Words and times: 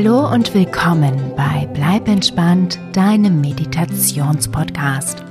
Hallo 0.00 0.32
und 0.32 0.54
willkommen 0.54 1.32
bei 1.36 1.68
Bleib 1.74 2.06
entspannt, 2.06 2.78
deinem 2.92 3.40
Meditationspodcast. 3.40 5.24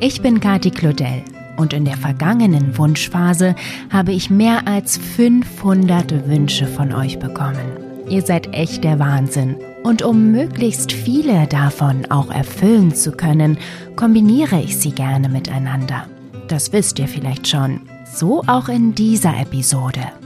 Ich 0.00 0.20
bin 0.22 0.40
Kati 0.40 0.72
Claudel 0.72 1.22
und 1.56 1.72
in 1.72 1.84
der 1.84 1.96
vergangenen 1.96 2.76
Wunschphase 2.76 3.54
habe 3.92 4.10
ich 4.10 4.28
mehr 4.28 4.66
als 4.66 4.96
500 4.96 6.26
Wünsche 6.26 6.66
von 6.66 6.92
euch 6.92 7.20
bekommen. 7.20 7.76
Ihr 8.08 8.22
seid 8.22 8.52
echt 8.52 8.82
der 8.82 8.98
Wahnsinn. 8.98 9.54
Und 9.84 10.02
um 10.02 10.32
möglichst 10.32 10.90
viele 10.90 11.46
davon 11.46 12.10
auch 12.10 12.32
erfüllen 12.32 12.96
zu 12.96 13.12
können, 13.12 13.56
kombiniere 13.94 14.60
ich 14.60 14.78
sie 14.78 14.90
gerne 14.90 15.28
miteinander. 15.28 16.08
Das 16.48 16.72
wisst 16.72 16.98
ihr 16.98 17.06
vielleicht 17.06 17.46
schon. 17.46 17.82
So 18.12 18.42
auch 18.48 18.68
in 18.68 18.96
dieser 18.96 19.38
Episode. 19.38 20.17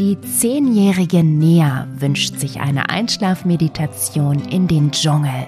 Die 0.00 0.18
zehnjährige 0.18 1.22
Nea 1.22 1.86
wünscht 1.98 2.38
sich 2.38 2.58
eine 2.58 2.88
Einschlafmeditation 2.88 4.38
in 4.48 4.66
den 4.66 4.90
Dschungel. 4.92 5.46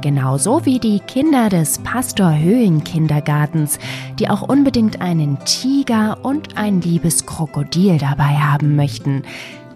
Genauso 0.00 0.64
wie 0.64 0.78
die 0.78 1.00
Kinder 1.00 1.48
des 1.48 1.80
Pastor 1.80 2.38
Höhlenkindergartens, 2.38 3.80
die 4.20 4.28
auch 4.28 4.42
unbedingt 4.42 5.00
einen 5.00 5.40
Tiger 5.44 6.18
und 6.22 6.56
ein 6.56 6.80
liebes 6.80 7.26
Krokodil 7.26 7.98
dabei 7.98 8.36
haben 8.36 8.76
möchten. 8.76 9.24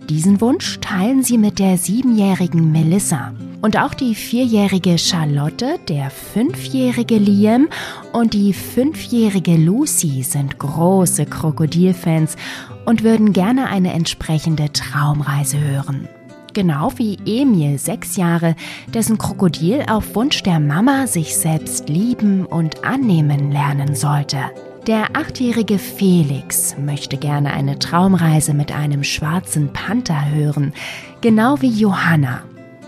Diesen 0.08 0.41
Wunsch 0.41 0.78
teilen 0.78 1.24
sie 1.24 1.36
mit 1.36 1.58
der 1.58 1.77
siebenjährigen 1.77 2.70
Melissa. 2.70 3.33
Und 3.64 3.78
auch 3.78 3.95
die 3.95 4.14
vierjährige 4.14 4.98
Charlotte, 4.98 5.78
der 5.88 6.10
fünfjährige 6.10 7.16
Liam 7.16 7.70
und 8.12 8.34
die 8.34 8.52
fünfjährige 8.52 9.56
Lucy 9.56 10.22
sind 10.22 10.59
große 10.59 11.24
Krokodilfans 11.24 12.36
und 12.84 13.03
würden 13.03 13.33
gerne 13.33 13.69
eine 13.69 13.94
entsprechende 13.94 14.70
Traumreise 14.70 15.58
hören. 15.58 16.11
Genau 16.53 16.92
wie 16.97 17.16
Emil, 17.25 17.78
sechs 17.78 18.16
Jahre, 18.16 18.55
dessen 18.92 19.16
Krokodil 19.16 19.86
auf 19.88 20.14
Wunsch 20.14 20.42
der 20.42 20.60
Mama 20.60 21.06
sich 21.06 21.34
selbst 21.34 21.88
lieben 21.88 22.44
und 22.44 22.84
annehmen 22.84 23.50
lernen 23.50 23.94
sollte. 23.94 24.41
Der 24.86 25.16
achtjährige 25.16 25.78
Felix 25.78 26.77
möchte 26.77 27.16
gerne 27.16 27.55
eine 27.55 27.78
Traumreise 27.78 28.53
mit 28.53 28.72
einem 28.72 29.05
schwarzen 29.05 29.72
Panther 29.72 30.31
hören, 30.33 30.75
genau 31.22 31.62
wie 31.62 31.70
Johanna. 31.70 32.42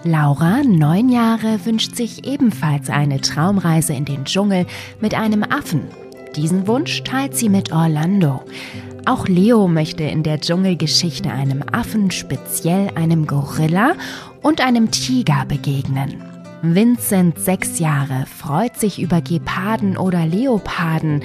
Laura, 0.07 0.63
neun 0.63 1.09
Jahre, 1.09 1.67
wünscht 1.67 1.97
sich 1.97 2.27
ebenfalls 2.27 2.91
eine 2.91 3.21
Traumreise 3.21 3.93
in 3.93 4.05
den 4.05 4.25
Dschungel 4.25 4.65
mit 5.01 5.15
einem 5.15 5.43
Affen. 5.43 5.89
Diesen 6.37 6.69
Wunsch 6.69 7.03
teilt 7.03 7.37
sie 7.37 7.49
mit 7.49 7.73
Orlando. 7.73 8.43
Auch 9.05 9.27
Leo 9.27 9.67
möchte 9.67 10.05
in 10.05 10.23
der 10.23 10.41
Dschungelgeschichte 10.41 11.31
einem 11.31 11.65
Affen, 11.73 12.13
speziell 12.13 12.91
einem 12.95 13.27
Gorilla 13.27 13.95
und 14.43 14.61
einem 14.61 14.93
Tiger 14.93 15.45
begegnen. 15.47 16.23
Vincent, 16.63 17.39
sechs 17.39 17.79
Jahre, 17.79 18.27
freut 18.27 18.77
sich 18.77 19.01
über 19.01 19.21
Geparden 19.21 19.97
oder 19.97 20.25
Leoparden. 20.25 21.23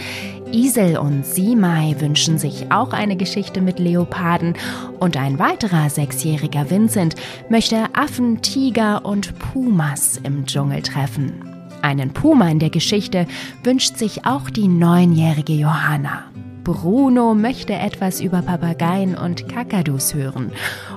Isel 0.53 0.97
und 0.97 1.25
Simai 1.25 1.95
wünschen 1.99 2.37
sich 2.37 2.71
auch 2.71 2.93
eine 2.93 3.15
Geschichte 3.15 3.61
mit 3.61 3.79
Leoparden. 3.79 4.55
Und 4.99 5.17
ein 5.17 5.39
weiterer 5.39 5.89
sechsjähriger 5.89 6.69
Vincent 6.69 7.15
möchte 7.49 7.85
Affen, 7.93 8.41
Tiger 8.41 9.05
und 9.05 9.37
Pumas 9.39 10.19
im 10.23 10.45
Dschungel 10.45 10.81
treffen. 10.81 11.33
Einen 11.81 12.11
Puma 12.13 12.49
in 12.49 12.59
der 12.59 12.69
Geschichte 12.69 13.25
wünscht 13.63 13.97
sich 13.97 14.25
auch 14.25 14.49
die 14.49 14.67
neunjährige 14.67 15.53
Johanna. 15.53 16.25
Bruno 16.63 17.33
möchte 17.33 17.73
etwas 17.73 18.21
über 18.21 18.41
Papageien 18.43 19.17
und 19.17 19.49
Kakadus 19.49 20.13
hören. 20.13 20.51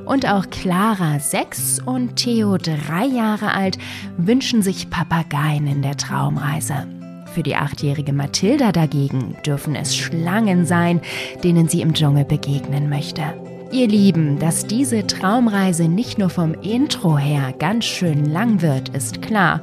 Und 0.04 0.28
auch 0.28 0.50
Clara, 0.50 1.18
sechs 1.20 1.80
und 1.80 2.16
Theo, 2.16 2.58
drei 2.58 3.06
Jahre 3.06 3.52
alt, 3.54 3.78
wünschen 4.18 4.62
sich 4.62 4.90
Papageien 4.90 5.66
in 5.66 5.80
der 5.80 5.96
Traumreise. 5.96 6.86
Für 7.34 7.42
die 7.42 7.56
achtjährige 7.56 8.12
Mathilda 8.12 8.70
dagegen 8.70 9.36
dürfen 9.44 9.74
es 9.74 9.96
Schlangen 9.96 10.66
sein, 10.66 11.00
denen 11.42 11.66
sie 11.68 11.80
im 11.80 11.92
Dschungel 11.92 12.24
begegnen 12.24 12.88
möchte. 12.88 13.22
Ihr 13.72 13.88
Lieben, 13.88 14.38
dass 14.38 14.68
diese 14.68 15.04
Traumreise 15.04 15.88
nicht 15.88 16.16
nur 16.16 16.30
vom 16.30 16.54
Intro 16.54 17.18
her 17.18 17.52
ganz 17.58 17.86
schön 17.86 18.24
lang 18.26 18.62
wird, 18.62 18.90
ist 18.90 19.20
klar. 19.20 19.60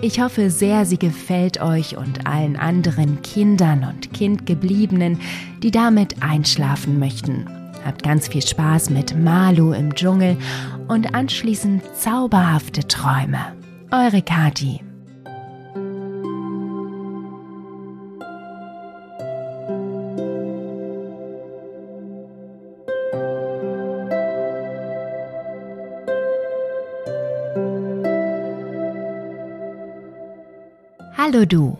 Ich 0.00 0.20
hoffe 0.20 0.48
sehr, 0.48 0.84
sie 0.84 0.96
gefällt 0.96 1.60
euch 1.60 1.96
und 1.96 2.24
allen 2.28 2.54
anderen 2.54 3.20
Kindern 3.22 3.82
und 3.82 4.14
Kindgebliebenen, 4.14 5.18
die 5.60 5.72
damit 5.72 6.22
einschlafen 6.22 7.00
möchten. 7.00 7.46
Habt 7.84 8.04
ganz 8.04 8.28
viel 8.28 8.46
Spaß 8.46 8.90
mit 8.90 9.18
Malu 9.18 9.72
im 9.72 9.92
Dschungel 9.92 10.36
und 10.86 11.16
anschließend 11.16 11.82
zauberhafte 11.96 12.86
Träume. 12.86 13.40
Eure 13.90 14.22
Kati. 14.22 14.87
Hallo 31.30 31.44
du. 31.44 31.76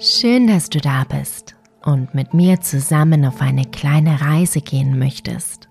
Schön, 0.00 0.48
dass 0.48 0.68
du 0.68 0.80
da 0.80 1.04
bist 1.04 1.54
und 1.84 2.16
mit 2.16 2.34
mir 2.34 2.60
zusammen 2.60 3.24
auf 3.24 3.40
eine 3.40 3.64
kleine 3.64 4.20
Reise 4.20 4.60
gehen 4.60 4.98
möchtest. 4.98 5.68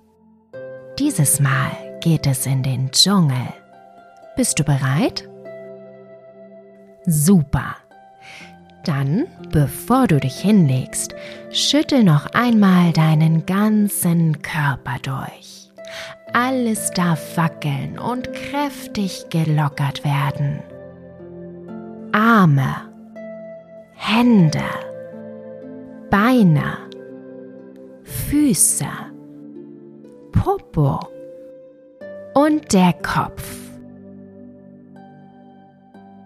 Dieses 0.97 1.41
Mal 1.41 1.71
geht 1.99 2.25
es 2.25 2.45
in 2.45 2.63
den 2.63 2.91
Dschungel. 2.91 3.49
Bist 4.37 4.59
du 4.59 4.63
bereit? 4.63 5.27
Super. 7.05 7.75
Dann, 8.85 9.25
bevor 9.51 10.07
du 10.07 10.17
dich 10.21 10.39
hinlegst, 10.39 11.15
schüttel 11.51 12.01
noch 12.01 12.27
einmal 12.27 12.93
deinen 12.93 13.45
ganzen 13.45 14.41
Körper 14.41 14.99
durch. 15.01 15.69
Alles 16.31 16.91
darf 16.91 17.35
wackeln 17.35 17.99
und 17.99 18.31
kräftig 18.31 19.25
gelockert 19.29 20.05
werden. 20.05 20.61
Arme, 22.17 22.73
Hände, 23.93 24.63
Beine, 26.09 26.77
Füße, 28.03 28.87
Popo 30.31 31.01
und 32.33 32.71
der 32.71 32.93
Kopf. 32.93 33.43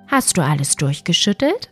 Hast 0.05 0.38
du 0.38 0.44
alles 0.44 0.75
durchgeschüttelt? 0.75 1.72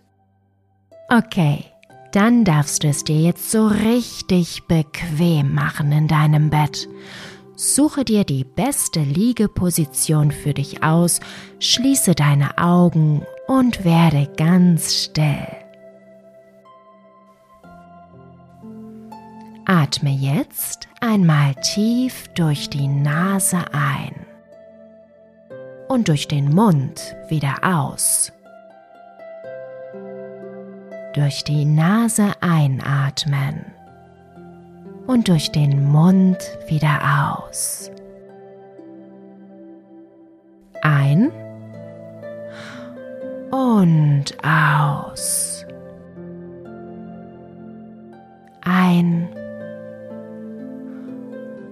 Okay, 1.09 1.66
dann 2.11 2.44
darfst 2.44 2.81
du 2.84 2.88
es 2.88 3.03
dir 3.03 3.22
jetzt 3.22 3.51
so 3.51 3.67
richtig 3.67 4.63
bequem 4.63 5.53
machen 5.53 5.91
in 5.91 6.07
deinem 6.07 6.49
Bett. 6.49 6.89
Suche 7.55 8.03
dir 8.03 8.23
die 8.23 8.45
beste 8.45 8.99
Liegeposition 9.01 10.31
für 10.31 10.55
dich 10.55 10.81
aus, 10.81 11.19
schließe 11.59 12.16
deine 12.16 12.57
Augen 12.57 13.22
und 13.47 13.84
werde 13.85 14.28
ganz 14.35 14.94
still. 14.94 15.47
Atme 19.66 20.12
jetzt 20.12 20.88
einmal 21.02 21.56
tief 21.56 22.28
durch 22.30 22.69
die 22.69 22.88
Nase 22.88 23.59
ein 23.74 24.25
und 25.88 26.08
durch 26.08 26.28
den 26.28 26.53
Mund 26.53 27.16
wieder 27.30 27.56
aus. 27.63 28.31
Durch 31.14 31.44
die 31.44 31.66
Nase 31.66 32.31
einatmen 32.41 33.66
und 35.08 35.28
durch 35.28 35.52
den 35.52 35.85
Mund 35.91 36.38
wieder 36.67 37.40
aus. 37.47 37.91
Ein 40.82 41.32
und 43.52 44.26
aus. 44.44 45.66
Ein 48.61 49.29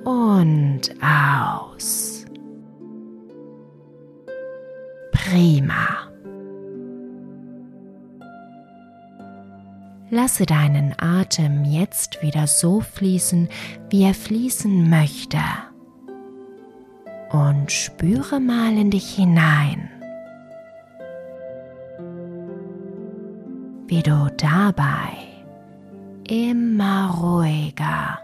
und 0.06 0.82
aus. 1.02 2.26
Prima. 5.12 6.06
Lasse 10.12 10.46
deinen 10.46 10.94
Atem 10.98 11.66
jetzt 11.66 12.22
wieder 12.22 12.48
so 12.48 12.80
fließen, 12.80 13.50
wie 13.90 14.04
er 14.04 14.14
fließen 14.14 14.90
möchte. 14.90 15.40
Und 17.32 17.72
spüre 17.72 18.40
mal 18.40 18.78
in 18.78 18.92
dich 18.92 19.16
hinein. 19.16 19.95
Wie 23.96 24.04
du 24.04 24.30
dabei 24.36 25.16
immer 26.28 27.12
ruhiger 27.18 28.20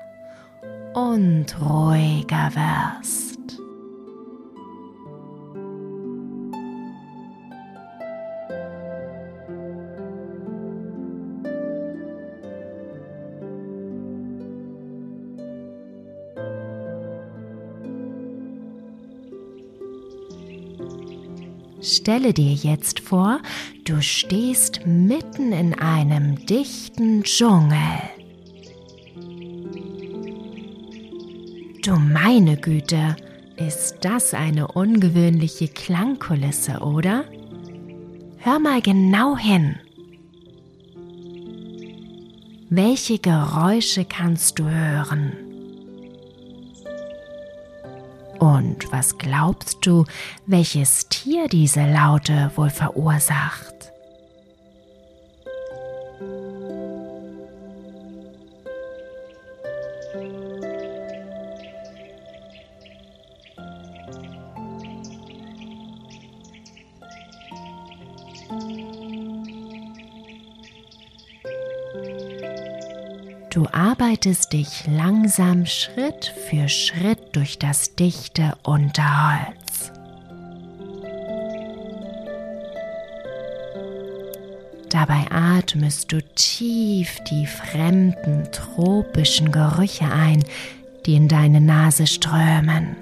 und 0.94 1.45
ruhiger 1.62 2.51
wirst. 2.53 3.31
Stelle 22.01 22.33
dir 22.33 22.53
jetzt 22.53 23.00
vor, 23.00 23.42
du 23.86 24.01
stehst 24.01 24.88
mitten 24.88 25.51
in 25.53 25.75
einem 25.75 26.44
dichten 26.48 27.21
Dschungel. 27.21 27.77
Du 31.83 31.98
meine 31.98 32.57
Güte, 32.57 33.15
ist 33.56 33.98
das 34.01 34.33
eine 34.33 34.69
ungewöhnliche 34.69 35.68
Klangkulisse, 35.68 36.80
oder? 36.80 37.25
Hör 38.38 38.57
mal 38.57 38.81
genau 38.81 39.38
hin. 39.38 39.75
Welche 42.71 43.19
Geräusche 43.19 44.06
kannst 44.06 44.57
du 44.57 44.63
hören? 44.63 45.33
Und 48.42 48.92
was 48.92 49.19
glaubst 49.19 49.86
du, 49.86 50.06
welches 50.48 51.00
Tier 51.23 51.47
diese 51.47 51.85
Laute 51.85 52.50
wohl 52.56 52.71
verursacht? 52.71 53.91
Du 73.51 73.67
arbeitest 73.71 74.53
dich 74.53 74.88
langsam 74.88 75.67
Schritt 75.67 76.33
für 76.47 76.67
Schritt 76.67 77.35
durch 77.35 77.59
das 77.59 77.94
dichte 77.94 78.56
Unterholz. 78.63 79.61
Dabei 85.01 85.31
atmest 85.31 86.12
du 86.12 86.21
tief 86.36 87.18
die 87.31 87.48
fremden 87.48 88.48
tropischen 88.51 89.51
Gerüche 89.51 90.06
ein, 90.06 90.44
die 91.07 91.15
in 91.15 91.27
deine 91.27 91.59
Nase 91.59 92.06
strömen. 92.06 92.95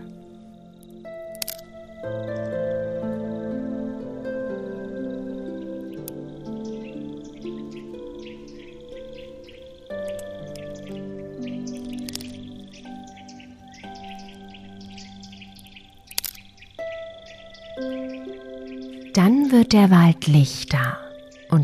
Dann 19.13 19.51
wird 19.51 19.73
der 19.73 19.91
Wald 19.91 20.27
lichter 20.27 20.68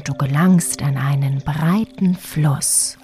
du 0.06 0.14
gelangst 0.14 0.82
an 0.82 0.98
einen 0.98 1.40
breiten 1.40 2.16
Fluss. 2.16 2.98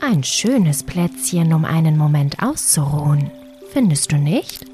Ein 0.00 0.22
schönes 0.22 0.82
Plätzchen, 0.82 1.52
um 1.52 1.64
einen 1.64 1.96
Moment 1.96 2.42
auszuruhen, 2.42 3.30
findest 3.72 4.12
du 4.12 4.16
nicht? 4.16 4.66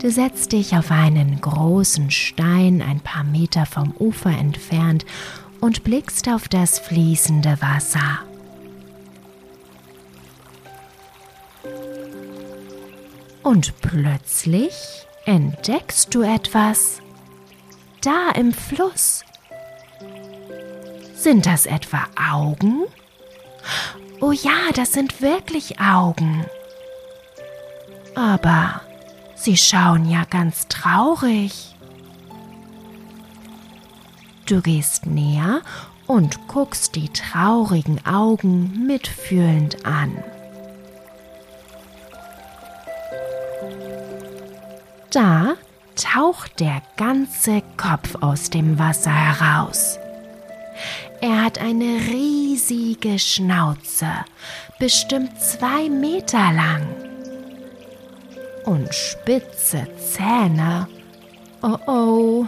Du 0.00 0.10
setzt 0.10 0.52
dich 0.52 0.76
auf 0.76 0.90
einen 0.90 1.40
großen 1.40 2.10
Stein 2.10 2.82
ein 2.82 3.00
paar 3.00 3.24
Meter 3.24 3.66
vom 3.66 3.94
Ufer 3.98 4.30
entfernt 4.30 5.04
und 5.60 5.84
blickst 5.84 6.28
auf 6.28 6.48
das 6.48 6.78
fließende 6.80 7.56
Wasser. 7.60 8.20
Und 13.42 13.80
plötzlich 13.80 14.74
entdeckst 15.24 16.14
du 16.14 16.22
etwas 16.22 17.00
da 18.02 18.30
im 18.32 18.52
Fluss. 18.52 19.24
Sind 21.14 21.46
das 21.46 21.66
etwa 21.66 22.04
Augen? 22.32 22.84
Oh 24.20 24.32
ja, 24.32 24.70
das 24.74 24.92
sind 24.92 25.20
wirklich 25.22 25.80
Augen. 25.80 26.44
Aber 28.14 28.80
sie 29.34 29.56
schauen 29.56 30.08
ja 30.08 30.24
ganz 30.28 30.68
traurig. 30.68 31.74
Du 34.46 34.60
gehst 34.60 35.06
näher 35.06 35.62
und 36.06 36.46
guckst 36.48 36.94
die 36.96 37.08
traurigen 37.08 38.04
Augen 38.04 38.86
mitfühlend 38.86 39.86
an. 39.86 40.22
Da 45.10 45.41
taucht 46.12 46.60
der 46.60 46.82
ganze 46.96 47.62
Kopf 47.76 48.16
aus 48.20 48.50
dem 48.50 48.78
Wasser 48.78 49.12
heraus. 49.12 49.98
Er 51.20 51.44
hat 51.44 51.58
eine 51.58 52.00
riesige 52.08 53.18
Schnauze, 53.18 54.08
bestimmt 54.78 55.40
zwei 55.40 55.88
Meter 55.88 56.52
lang. 56.52 56.86
Und 58.64 58.94
spitze 58.94 59.86
Zähne. 59.98 60.88
Oh 61.62 61.78
oh, 61.86 62.46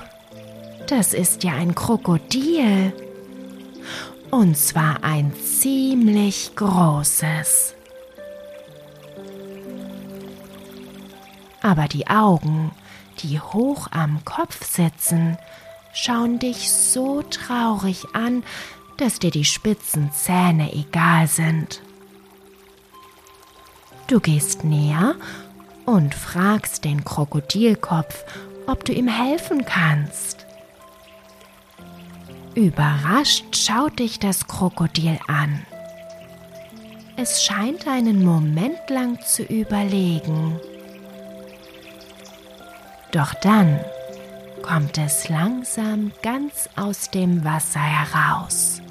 das 0.87 1.15
ist 1.15 1.45
ja 1.45 1.53
ein 1.53 1.75
Krokodil. 1.75 2.93
Und 4.31 4.57
zwar 4.59 5.03
ein 5.03 5.33
ziemlich 5.35 6.55
großes. 6.57 7.75
aber 11.65 11.89
die 11.89 12.07
Augen, 12.07 12.73
die 13.15 13.41
hoch 13.41 13.89
am 13.91 14.25
Kopf 14.25 14.65
sitzen, 14.65 15.39
schauen 15.93 16.39
dich 16.39 16.71
so 16.71 17.23
traurig 17.23 18.05
an, 18.15 18.43
dass 18.97 19.19
dir 19.19 19.31
die 19.31 19.45
spitzen 19.45 20.13
Zähne 20.13 20.73
egal 20.73 21.27
sind. 21.27 21.83
Du 24.07 24.21
gehst 24.21 24.65
näher 24.65 25.15
und 25.87 26.15
fragst 26.15 26.85
den 26.85 27.05
Krokodilkopf, 27.05 28.25
ob 28.67 28.85
du 28.85 28.93
ihm 28.93 29.09
helfen 29.09 29.65
kannst. 29.65 30.47
Überrascht 32.55 33.57
schaut 33.57 33.99
dich 33.99 34.19
das 34.19 34.47
Krokodil 34.47 35.19
an. 35.27 35.67
Es 37.17 37.45
scheint 37.45 37.87
einen 37.87 38.25
Moment 38.25 38.79
lang 38.89 39.21
zu 39.23 39.43
überlegen. 39.43 40.61
Doch 43.15 43.33
dann 43.33 43.79
kommt 44.61 44.99
es 44.99 45.29
langsam 45.29 46.11
ganz 46.21 46.69
aus 46.75 47.13
dem 47.13 47.45
Wasser 47.45 47.79
heraus. 47.79 48.83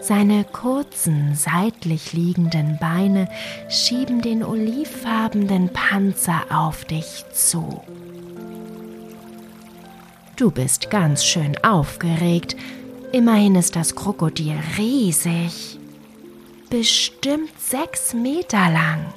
Seine 0.00 0.44
kurzen, 0.44 1.34
seitlich 1.34 2.12
liegenden 2.12 2.78
Beine 2.78 3.28
schieben 3.68 4.22
den 4.22 4.44
olivfarbenen 4.44 5.70
Panzer 5.72 6.42
auf 6.50 6.84
dich 6.84 7.24
zu. 7.32 7.82
Du 10.36 10.52
bist 10.52 10.88
ganz 10.88 11.24
schön 11.24 11.56
aufgeregt. 11.64 12.54
Immerhin 13.10 13.56
ist 13.56 13.74
das 13.74 13.96
Krokodil 13.96 14.56
riesig. 14.78 15.80
Bestimmt 16.70 17.58
sechs 17.58 18.14
Meter 18.14 18.70
lang 18.70 19.12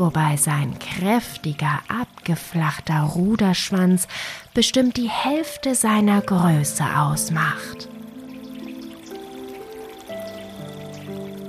wobei 0.00 0.36
sein 0.36 0.76
kräftiger, 0.80 1.80
abgeflachter 1.88 3.02
Ruderschwanz 3.02 4.08
bestimmt 4.54 4.96
die 4.96 5.08
Hälfte 5.08 5.76
seiner 5.76 6.20
Größe 6.22 6.84
ausmacht. 6.96 7.88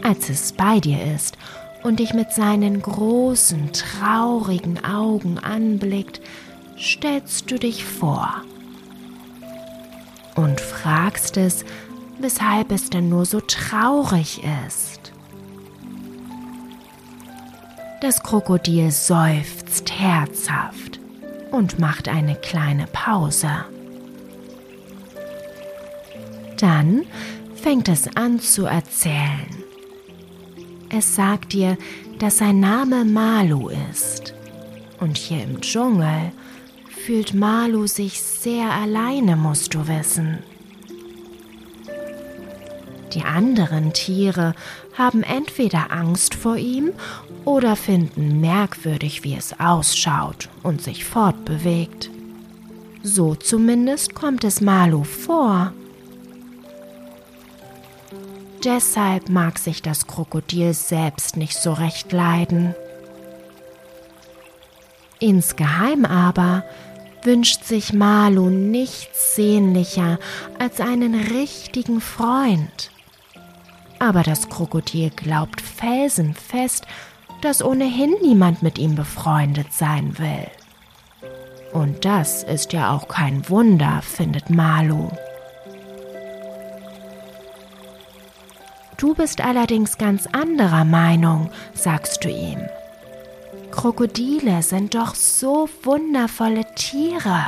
Als 0.04 0.30
es 0.30 0.52
bei 0.52 0.80
dir 0.80 1.02
ist 1.16 1.38
und 1.84 2.00
dich 2.00 2.14
mit 2.14 2.32
seinen 2.32 2.82
großen, 2.82 3.72
traurigen 3.74 4.84
Augen 4.84 5.40
anblickt, 5.40 6.22
stellst 6.78 7.50
du 7.50 7.58
dich 7.58 7.86
vor 7.86 8.44
und 10.36 10.60
fragst 10.60 11.38
es, 11.38 11.66
weshalb 12.20 12.72
es 12.72 12.90
denn 12.90 13.10
nur 13.10 13.26
so 13.26 13.40
traurig 13.40 14.42
ist. 14.68 15.01
Das 18.02 18.24
Krokodil 18.24 18.90
seufzt 18.90 19.92
herzhaft 19.92 21.00
und 21.52 21.78
macht 21.78 22.08
eine 22.08 22.34
kleine 22.34 22.88
Pause. 22.88 23.64
Dann 26.58 27.04
fängt 27.54 27.88
es 27.90 28.16
an 28.16 28.40
zu 28.40 28.66
erzählen. 28.66 29.64
Es 30.90 31.16
sagt 31.16 31.54
dir, 31.54 31.78
dass 32.18 32.40
sein 32.40 32.60
Name 32.60 33.06
Malu 33.06 33.70
ist. 33.92 34.34
Und 35.00 35.20
hier 35.20 35.44
im 35.44 35.62
Dschungel 35.62 36.32
fühlt 37.06 37.36
Malu 37.36 37.86
sich 37.86 38.20
sehr 38.20 38.72
alleine, 38.72 39.36
musst 39.36 39.76
du 39.76 39.88
wissen. 39.88 40.40
Die 43.14 43.24
anderen 43.24 43.94
Tiere 43.94 44.56
haben 44.98 45.22
entweder 45.22 45.92
Angst 45.92 46.34
vor 46.34 46.58
ihm 46.58 46.94
oder 47.46 47.76
finden 47.76 48.40
merkwürdig, 48.40 49.24
wie 49.24 49.36
es 49.36 49.60
ausschaut 49.60 50.50
und 50.64 50.82
sich 50.82 51.06
fortbewegt. 51.06 52.10
So 53.04 53.36
zumindest 53.36 54.14
kommt 54.14 54.44
es 54.44 54.62
Malu 54.62 55.04
vor. 55.04 55.74
Deshalb 58.64 59.30
mag 59.30 59.58
sich 59.58 59.82
das 59.82 60.06
Krokodil 60.06 60.74
selbst 60.74 61.36
nicht 61.36 61.58
so 61.58 61.74
recht 61.74 62.12
leiden. 62.12 62.76
Insgeheim 65.20 66.06
aber 66.06 66.64
wünscht 67.24 67.64
sich 67.64 67.94
Malu 67.94 68.50
nichts 68.50 69.36
sehnlicher 69.36 70.20
als 70.60 70.80
einen 70.80 71.16
richtigen 71.16 72.02
Freund. 72.02 72.92
Aber 74.00 74.24
das 74.24 74.50
Krokodil 74.50 75.12
glaubt 75.12 75.62
felsenfest, 75.62 76.86
dass 77.42 77.64
ohnehin 77.64 78.16
niemand 78.22 78.64
mit 78.64 78.78
ihm 78.78 78.96
befreundet 78.96 79.74
sein 79.74 80.18
will. 80.18 80.48
Und 81.74 82.06
das 82.06 82.44
ist 82.44 82.74
ja 82.74 82.94
auch 82.94 83.08
kein 83.08 83.48
Wunder, 83.50 84.02
findet 84.02 84.50
Malu. 84.50 85.10
Du 88.98 89.16
bist 89.16 89.42
allerdings 89.42 89.98
ganz 89.98 90.28
anderer 90.28 90.86
Meinung, 90.86 91.50
sagst 91.74 92.24
du 92.24 92.30
ihm. 92.30 92.60
Krokodile 93.72 94.62
sind 94.62 94.94
doch 94.94 95.16
so 95.16 95.68
wundervolle 95.84 96.66
Tiere 96.76 97.42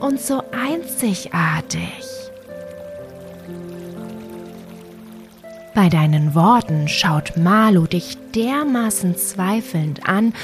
und 0.00 0.20
so 0.20 0.42
einzigartig. 0.52 2.19
Bei 5.74 5.88
deinen 5.88 6.34
Worten 6.34 6.88
schaut 6.88 7.36
Malu 7.36 7.86
dich 7.86 8.16
dermaßen 8.34 9.16
zweifelnd 9.16 10.08
an, 10.08 10.34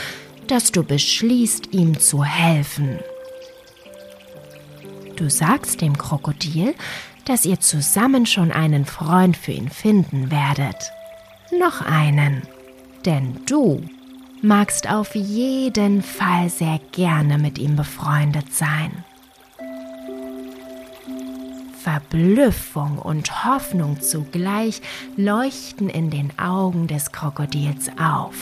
dass 0.47 0.71
du 0.71 0.85
beschließt, 0.85 1.73
ihm 1.73 1.99
zu 1.99 2.25
helfen. 2.25 3.01
Du 5.17 5.29
sagst 5.29 5.81
dem 5.81 5.99
Krokodil, 5.99 6.75
dass 7.25 7.45
ihr 7.45 7.59
zusammen 7.59 8.27
schon 8.27 8.53
einen 8.53 8.85
Freund 8.85 9.37
für 9.37 9.53
ihn 9.53 9.69
finden 9.69 10.31
werdet. 10.31 10.93
Noch 11.59 11.81
einen. 11.81 12.43
Denn 13.05 13.41
du 13.47 13.83
magst 14.43 14.89
auf 14.89 15.15
jeden 15.15 16.03
Fall 16.03 16.51
sehr 16.51 16.81
gerne 16.93 17.39
mit 17.39 17.59
ihm 17.59 17.77
befreundet 17.77 18.53
sein. 18.53 19.05
Verblüffung 21.87 22.99
und 22.99 23.45
Hoffnung 23.45 24.01
zugleich 24.01 24.83
leuchten 25.17 25.89
in 25.89 26.11
den 26.11 26.37
Augen 26.37 26.89
des 26.89 27.13
Krokodils 27.13 27.89
auf. 27.97 28.35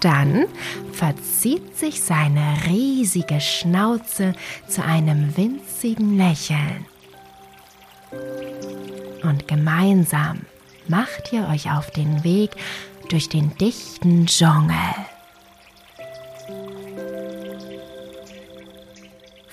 Dann 0.00 0.46
verzieht 0.94 1.76
sich 1.76 2.00
seine 2.00 2.56
riesige 2.66 3.38
Schnauze 3.42 4.32
zu 4.66 4.82
einem 4.82 5.36
winzigen 5.36 6.16
Lächeln. 6.16 6.86
Und 9.24 9.46
gemeinsam 9.46 10.40
macht 10.88 11.34
ihr 11.34 11.48
euch 11.48 11.70
auf 11.70 11.90
den 11.90 12.24
Weg 12.24 12.52
durch 13.10 13.28
den 13.28 13.54
dichten 13.58 14.24
Dschungel. 14.24 14.72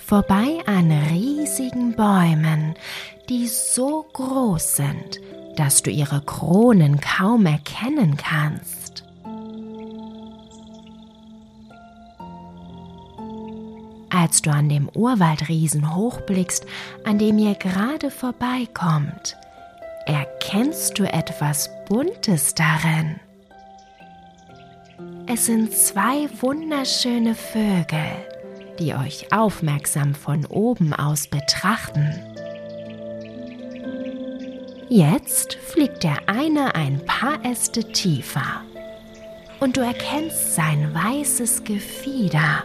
Vorbei 0.09 0.57
an 0.65 0.91
riesigen 0.91 1.95
Bäumen, 1.95 2.73
die 3.29 3.45
so 3.45 4.07
groß 4.11 4.77
sind, 4.77 5.21
dass 5.55 5.83
du 5.83 5.91
ihre 5.91 6.21
Kronen 6.21 6.99
kaum 6.99 7.45
erkennen 7.45 8.17
kannst. 8.17 9.03
Als 14.09 14.41
du 14.41 14.49
an 14.49 14.67
dem 14.67 14.89
Urwaldriesen 14.95 15.95
hochblickst, 15.95 16.65
an 17.03 17.19
dem 17.19 17.37
ihr 17.37 17.53
gerade 17.53 18.09
vorbeikommt, 18.09 19.37
erkennst 20.07 20.97
du 20.97 21.03
etwas 21.03 21.69
Buntes 21.87 22.55
darin. 22.55 23.19
Es 25.27 25.45
sind 25.45 25.71
zwei 25.71 26.27
wunderschöne 26.41 27.35
Vögel, 27.35 28.25
die 28.79 28.93
euch 28.93 29.31
aufmerksam 29.31 30.15
von 30.15 30.45
oben 30.45 30.93
aus 30.93 31.27
betrachten. 31.27 32.13
Jetzt 34.89 35.55
fliegt 35.55 36.03
der 36.03 36.17
eine 36.27 36.73
ein 36.75 37.05
paar 37.05 37.43
Äste 37.45 37.83
tiefer 37.91 38.63
und 39.59 39.77
du 39.77 39.81
erkennst 39.81 40.55
sein 40.55 40.93
weißes 40.93 41.63
Gefieder 41.63 42.63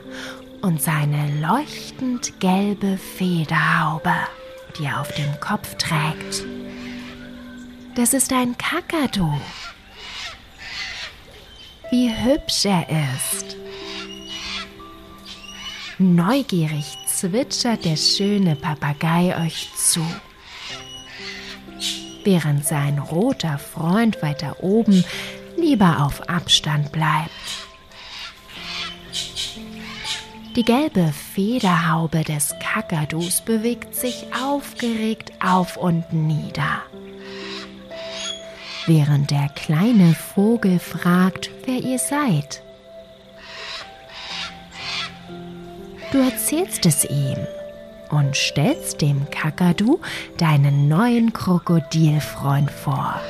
und 0.63 0.81
seine 0.81 1.41
leuchtend 1.41 2.41
gelbe 2.41 2.97
Federhaube, 2.97 4.15
die 4.79 4.85
er 4.85 5.01
auf 5.01 5.13
dem 5.13 5.39
Kopf 5.41 5.75
trägt. 5.75 6.47
Das 7.97 8.15
ist 8.15 8.33
ein 8.33 8.57
Kakadu 8.57 9.31
wie 11.95 12.11
hübsch 12.11 12.65
er 12.65 12.89
ist. 13.15 13.57
Neugierig 15.99 16.99
zwitschert 17.07 17.85
der 17.85 17.97
schöne 17.97 18.57
Papagei 18.57 19.37
euch 19.45 19.69
zu, 19.77 20.05
während 22.25 22.67
sein 22.67 22.99
roter 22.99 23.59
Freund 23.59 24.21
weiter 24.23 24.63
oben 24.63 25.05
lieber 25.57 26.05
auf 26.05 26.29
Abstand 26.29 26.91
bleibt. 26.91 27.31
Die 30.57 30.65
gelbe 30.65 31.13
Federhaube 31.35 32.23
des 32.23 32.55
Kakadus 32.61 33.41
bewegt 33.41 33.95
sich 33.95 34.27
aufgeregt 34.35 35.33
auf 35.41 35.77
und 35.77 36.13
nieder 36.13 36.83
während 38.87 39.31
der 39.31 39.49
kleine 39.49 40.15
Vogel 40.15 40.79
fragt, 40.79 41.51
wer 41.65 41.79
ihr 41.79 41.99
seid. 41.99 42.64
Du 46.15 46.21
erzählst 46.21 46.87
es 46.87 47.05
ihm 47.05 47.39
und 48.09 48.37
stellst 48.37 49.03
dem 49.03 49.29
Kakadu 49.31 49.99
deinen 50.39 50.87
neuen 50.87 51.33
Krokodilfreund 51.33 52.71
vor. 52.71 53.21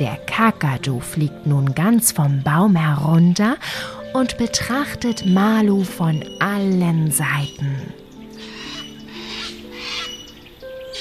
Der 0.00 0.16
Kakadu 0.24 1.00
fliegt 1.00 1.46
nun 1.46 1.74
ganz 1.74 2.12
vom 2.12 2.42
Baum 2.42 2.76
herunter 2.76 3.58
und 4.14 4.38
betrachtet 4.38 5.26
Malu 5.26 5.84
von 5.84 6.24
allen 6.40 7.10
Seiten. 7.10 7.92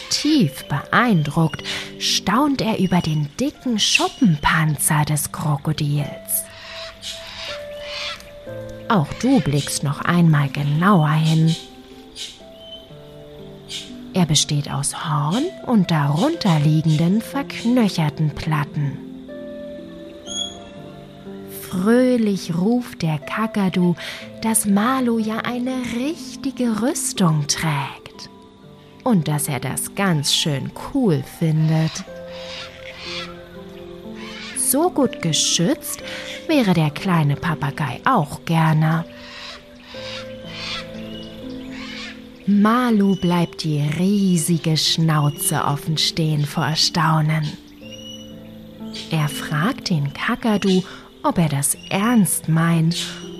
Tief 0.09 0.65
beeindruckt 0.65 1.63
staunt 1.99 2.61
er 2.61 2.79
über 2.79 2.99
den 2.99 3.29
dicken 3.39 3.79
Schuppenpanzer 3.79 5.05
des 5.05 5.31
Krokodils. 5.31 6.43
Auch 8.93 9.11
du 9.13 9.39
blickst 9.39 9.83
noch 9.83 10.01
einmal 10.01 10.49
genauer 10.49 11.09
hin. 11.09 11.55
Er 14.13 14.27
besteht 14.27 14.69
aus 14.69 15.09
Horn 15.09 15.45
und 15.65 15.89
darunter 15.89 16.59
liegenden 16.59 17.19
verknöcherten 17.19 18.29
Platten. 18.35 18.99
Fröhlich 21.59 22.55
ruft 22.55 23.01
der 23.01 23.17
Kakadu, 23.17 23.95
dass 24.43 24.67
Malu 24.67 25.17
ja 25.17 25.39
eine 25.39 25.73
richtige 25.95 26.83
Rüstung 26.83 27.47
trägt 27.47 28.29
und 29.03 29.27
dass 29.27 29.47
er 29.47 29.59
das 29.59 29.95
ganz 29.95 30.35
schön 30.35 30.69
cool 30.93 31.23
findet. 31.39 32.05
So 34.73 34.89
gut 34.89 35.21
geschützt 35.21 36.01
wäre 36.47 36.73
der 36.73 36.89
kleine 36.89 37.35
Papagei 37.35 38.01
auch 38.05 38.43
gerne. 38.43 39.05
Malu 42.47 43.15
bleibt 43.15 43.65
die 43.65 43.81
riesige 43.99 44.75
Schnauze 44.75 45.63
offen 45.63 45.99
stehen 45.99 46.43
vor 46.43 46.65
Erstaunen. 46.65 47.55
Er 49.11 49.29
fragt 49.29 49.91
den 49.91 50.11
Kakadu, 50.11 50.81
ob 51.21 51.37
er 51.37 51.49
das 51.49 51.77
ernst 51.91 52.49
meint 52.49 52.97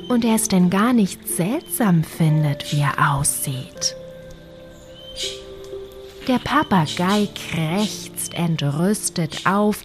und 0.10 0.26
er 0.26 0.36
es 0.36 0.50
denn 0.50 0.70
gar 0.70 0.94
nicht 0.94 1.28
seltsam 1.28 2.04
findet, 2.04 2.72
wie 2.72 2.82
er 2.82 3.16
aussieht. 3.16 3.96
Der 6.28 6.38
Papagei 6.38 7.28
krächzt 7.34 8.36
entrüstet 8.36 9.48
auf 9.48 9.84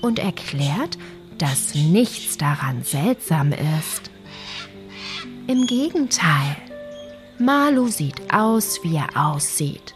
und 0.00 0.18
erklärt, 0.18 0.98
dass 1.38 1.74
nichts 1.74 2.36
daran 2.36 2.82
seltsam 2.82 3.52
ist. 3.52 4.10
Im 5.46 5.66
Gegenteil, 5.66 6.56
Malu 7.38 7.88
sieht 7.88 8.32
aus, 8.32 8.80
wie 8.82 8.96
er 8.96 9.08
aussieht. 9.16 9.94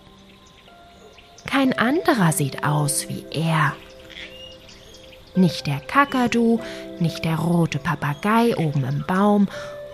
Kein 1.46 1.72
anderer 1.78 2.32
sieht 2.32 2.64
aus 2.64 3.08
wie 3.08 3.24
er. 3.30 3.74
Nicht 5.36 5.66
der 5.66 5.80
Kakadu, 5.80 6.60
nicht 6.98 7.24
der 7.24 7.36
rote 7.36 7.78
Papagei 7.78 8.56
oben 8.56 8.84
im 8.84 9.04
Baum 9.06 9.48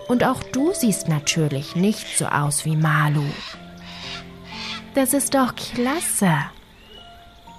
und 0.07 0.23
auch 0.23 0.41
du 0.43 0.73
siehst 0.73 1.09
natürlich 1.09 1.75
nicht 1.75 2.17
so 2.17 2.25
aus 2.25 2.63
wie 2.65 2.75
Malu. 2.75 3.25
Das 4.93 5.13
ist 5.13 5.33
doch 5.33 5.55
klasse. 5.55 6.33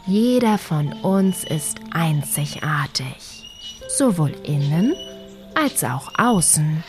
Jeder 0.07 0.59
von 0.59 0.93
uns 1.03 1.45
ist 1.45 1.79
einzigartig, 1.93 3.45
sowohl 3.89 4.35
innen 4.43 4.95
als 5.55 5.85
auch 5.85 6.11
außen. 6.19 6.83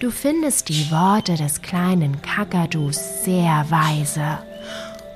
Du 0.00 0.12
findest 0.12 0.68
die 0.68 0.88
Worte 0.92 1.34
des 1.34 1.60
kleinen 1.60 2.22
Kakadus 2.22 3.24
sehr 3.24 3.66
weise 3.68 4.38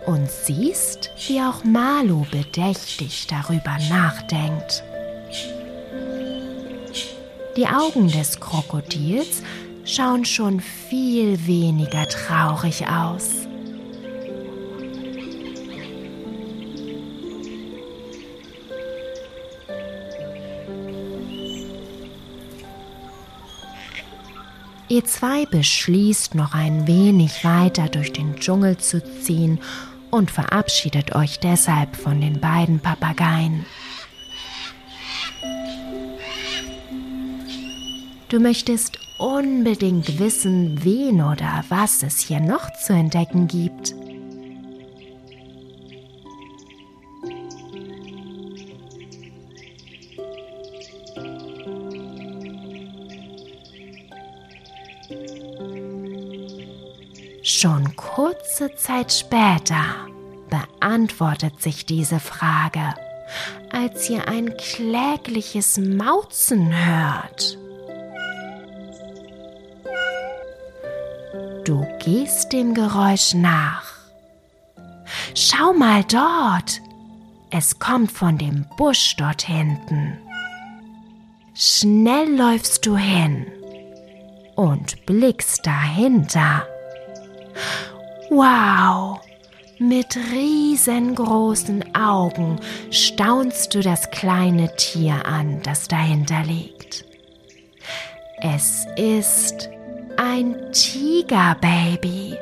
und 0.07 0.29
siehst, 0.29 1.11
wie 1.29 1.41
auch 1.41 1.63
Malu 1.63 2.27
bedächtig 2.33 3.29
darüber 3.29 3.79
nachdenkt. 3.89 4.83
Die 7.57 7.67
Augen 7.67 8.09
des 8.09 8.41
Krokodils 8.41 9.43
schauen 9.85 10.25
schon 10.25 10.59
viel 10.59 11.47
weniger 11.47 12.09
traurig 12.09 12.89
aus. 12.89 13.47
Ihr 24.93 25.07
zwei 25.07 25.47
beschließt, 25.47 26.35
noch 26.35 26.53
ein 26.53 26.87
wenig 26.87 27.47
weiter 27.47 27.89
durch 27.89 28.13
den 28.13 28.37
Dschungel 28.37 28.77
zu 28.77 29.03
ziehen 29.03 29.59
und 30.11 30.31
verabschiedet 30.31 31.15
euch 31.15 31.41
deshalb 31.41 31.97
von 31.97 32.21
den 32.21 32.41
beiden 32.41 32.79
Papageien. 32.79 33.65
Du 38.29 38.39
möchtest 38.39 38.99
unbedingt 39.19 40.19
wissen, 40.19 40.85
wen 40.85 41.23
oder 41.23 41.65
was 41.71 42.03
es 42.03 42.19
hier 42.19 42.41
noch 42.41 42.71
zu 42.75 42.93
entdecken 42.93 43.49
gibt. 43.49 43.95
Kurze 58.63 58.75
Zeit 58.77 59.13
später 59.13 59.85
beantwortet 60.49 61.61
sich 61.61 61.87
diese 61.87 62.21
Frage, 62.21 62.95
als 63.73 64.09
ihr 64.09 64.29
ein 64.29 64.57
klägliches 64.57 65.79
Mauzen 65.79 66.73
hört. 66.73 67.59
Du 71.65 71.87
gehst 72.05 72.53
dem 72.53 72.75
Geräusch 72.75 73.35
nach. 73.35 73.95
Schau 75.35 75.73
mal 75.73 76.05
dort. 76.05 76.81
Es 77.51 77.79
kommt 77.79 78.13
von 78.13 78.39
dem 78.39 78.67
Busch 78.77 79.17
dort 79.17 79.43
hinten. 79.43 80.19
Schnell 81.55 82.37
läufst 82.37 82.87
du 82.87 82.97
hin 82.97 83.47
und 84.55 85.05
blickst 85.07 85.67
dahinter. 85.67 86.67
Wow! 88.35 89.21
Mit 89.79 90.17
riesengroßen 90.17 91.95
Augen 91.95 92.59
staunst 92.91 93.75
du 93.75 93.83
das 93.83 94.11
kleine 94.11 94.75
Tier 94.77 95.27
an, 95.27 95.61
das 95.63 95.87
dahinter 95.87 96.43
liegt. 96.43 97.05
Es 98.41 98.87
ist 98.97 99.69
ein 100.17 100.57
Tigerbaby. 100.73 102.39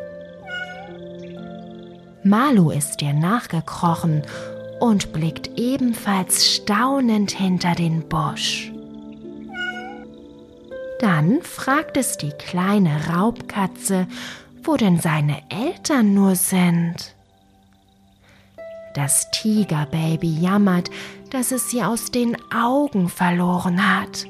Malu 2.22 2.70
ist 2.70 3.00
dir 3.00 3.12
nachgekrochen 3.12 4.22
und 4.78 5.12
blickt 5.12 5.58
ebenfalls 5.58 6.54
staunend 6.54 7.32
hinter 7.32 7.74
den 7.74 8.08
Busch. 8.08 8.70
Dann 11.00 11.42
fragt 11.42 11.96
es 11.96 12.16
die 12.16 12.30
kleine 12.30 13.08
Raubkatze, 13.08 14.06
wo 14.62 14.76
denn 14.76 15.00
seine 15.00 15.42
Eltern 15.48 16.14
nur 16.14 16.36
sind. 16.36 17.14
Das 18.94 19.30
Tigerbaby 19.30 20.40
jammert, 20.40 20.90
dass 21.30 21.52
es 21.52 21.70
sie 21.70 21.82
aus 21.82 22.10
den 22.10 22.36
Augen 22.52 23.08
verloren 23.08 24.00
hat 24.00 24.26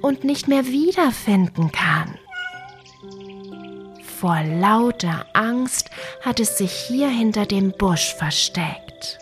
und 0.00 0.24
nicht 0.24 0.48
mehr 0.48 0.66
wiederfinden 0.66 1.70
kann. 1.70 2.14
Vor 4.02 4.42
lauter 4.42 5.26
Angst 5.32 5.90
hat 6.22 6.40
es 6.40 6.58
sich 6.58 6.72
hier 6.72 7.08
hinter 7.08 7.46
dem 7.46 7.72
Busch 7.72 8.14
versteckt. 8.14 9.18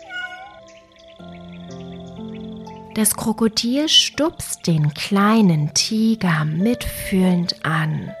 Das 2.95 3.15
Krokodil 3.15 3.87
stupst 3.87 4.67
den 4.67 4.93
kleinen 4.93 5.73
Tiger 5.73 6.43
mitfühlend 6.43 7.65
an 7.65 8.11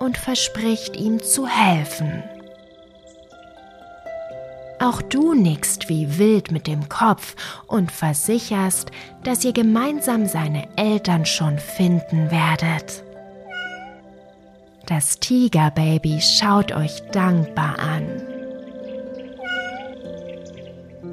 und 0.00 0.18
verspricht 0.18 0.96
ihm 0.96 1.22
zu 1.22 1.46
helfen. 1.46 2.24
Auch 4.80 5.02
du 5.02 5.34
nickst 5.34 5.90
wie 5.90 6.18
wild 6.18 6.50
mit 6.50 6.66
dem 6.66 6.88
Kopf 6.88 7.36
und 7.66 7.92
versicherst, 7.92 8.90
dass 9.22 9.44
ihr 9.44 9.52
gemeinsam 9.52 10.26
seine 10.26 10.66
Eltern 10.76 11.26
schon 11.26 11.58
finden 11.58 12.30
werdet. 12.30 13.04
Das 14.86 15.20
Tigerbaby 15.20 16.20
schaut 16.22 16.72
euch 16.72 17.02
dankbar 17.12 17.78
an. 17.78 18.06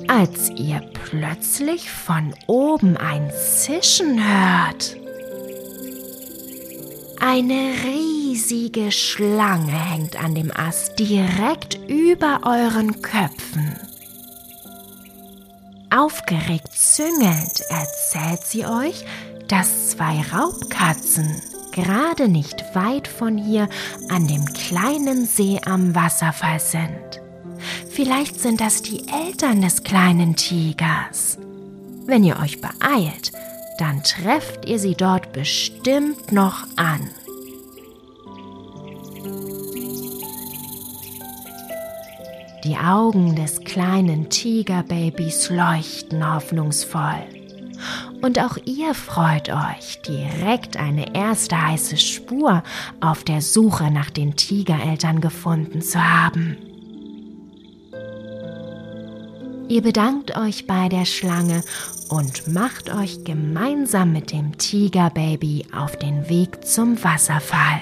Als 0.07 0.49
ihr 0.51 0.81
plötzlich 1.03 1.91
von 1.91 2.33
oben 2.47 2.95
ein 2.95 3.29
Zischen 3.31 4.17
hört. 4.17 4.95
Eine 7.19 7.73
riesige 7.83 8.16
Schlange 8.91 9.71
hängt 9.71 10.15
an 10.21 10.35
dem 10.35 10.51
Ast 10.55 10.99
direkt 10.99 11.79
über 11.87 12.41
euren 12.43 13.01
Köpfen. 13.01 13.75
Aufgeregt 15.89 16.71
züngelnd 16.73 17.61
erzählt 17.69 18.41
sie 18.43 18.65
euch, 18.65 19.05
dass 19.47 19.89
zwei 19.89 20.21
Raubkatzen 20.33 21.41
gerade 21.71 22.27
nicht 22.27 22.63
weit 22.73 23.07
von 23.07 23.37
hier 23.37 23.69
an 24.09 24.27
dem 24.27 24.45
kleinen 24.45 25.25
See 25.25 25.59
am 25.65 25.95
Wasserfall 25.95 26.59
sind. 26.59 27.21
Vielleicht 27.89 28.39
sind 28.39 28.61
das 28.61 28.81
die 28.83 29.07
Eltern 29.07 29.61
des 29.61 29.83
kleinen 29.83 30.35
Tigers. 30.35 31.37
Wenn 32.05 32.23
ihr 32.23 32.39
euch 32.39 32.61
beeilt, 32.61 33.31
dann 33.79 34.03
trefft 34.03 34.65
ihr 34.65 34.79
sie 34.79 34.95
dort 34.95 35.33
bestimmt 35.33 36.31
noch 36.31 36.67
an. 36.75 37.09
Die 42.67 42.75
Augen 42.75 43.33
des 43.33 43.61
kleinen 43.61 44.29
Tigerbabys 44.29 45.49
leuchten 45.49 46.35
hoffnungsvoll. 46.35 47.23
Und 48.21 48.39
auch 48.41 48.57
ihr 48.65 48.93
freut 48.93 49.47
euch, 49.47 50.01
direkt 50.01 50.75
eine 50.75 51.15
erste 51.15 51.65
heiße 51.65 51.95
Spur 51.95 52.63
auf 52.99 53.23
der 53.23 53.41
Suche 53.41 53.89
nach 53.89 54.09
den 54.09 54.35
Tigereltern 54.35 55.21
gefunden 55.21 55.81
zu 55.81 55.97
haben. 55.97 56.57
Ihr 59.69 59.81
bedankt 59.81 60.35
euch 60.35 60.67
bei 60.67 60.89
der 60.89 61.05
Schlange 61.05 61.63
und 62.09 62.49
macht 62.49 62.93
euch 62.93 63.23
gemeinsam 63.23 64.11
mit 64.11 64.33
dem 64.33 64.57
Tigerbaby 64.57 65.67
auf 65.73 65.95
den 65.95 66.27
Weg 66.27 66.65
zum 66.65 67.01
Wasserfall. 67.01 67.79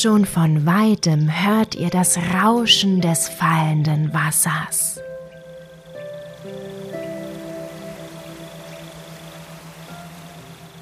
Schon 0.00 0.26
von 0.26 0.64
weitem 0.64 1.28
hört 1.44 1.74
ihr 1.74 1.90
das 1.90 2.18
Rauschen 2.18 3.00
des 3.00 3.28
fallenden 3.28 4.14
Wassers. 4.14 5.00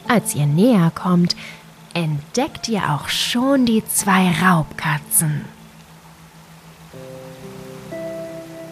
Als 0.07 0.35
ihr 0.35 0.45
näher 0.45 0.93
kommt, 0.95 1.35
entdeckt 1.95 2.69
ihr 2.69 2.93
auch 2.93 3.09
schon 3.09 3.65
die 3.65 3.83
zwei 3.87 4.31
Raubkatzen. 4.33 5.47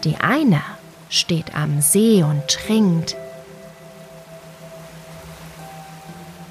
Die 0.05 0.19
eine 0.19 0.61
steht 1.09 1.57
am 1.57 1.81
See 1.81 2.23
und 2.23 2.47
trinkt. 2.49 3.17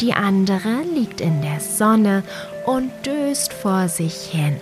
Die 0.02 0.14
andere 0.14 0.82
liegt 0.94 1.22
in 1.22 1.42
der 1.42 1.60
Sonne 1.60 2.24
und 2.66 2.92
döst 3.06 3.54
vor 3.54 3.88
sich 3.88 4.16
hin. 4.16 4.58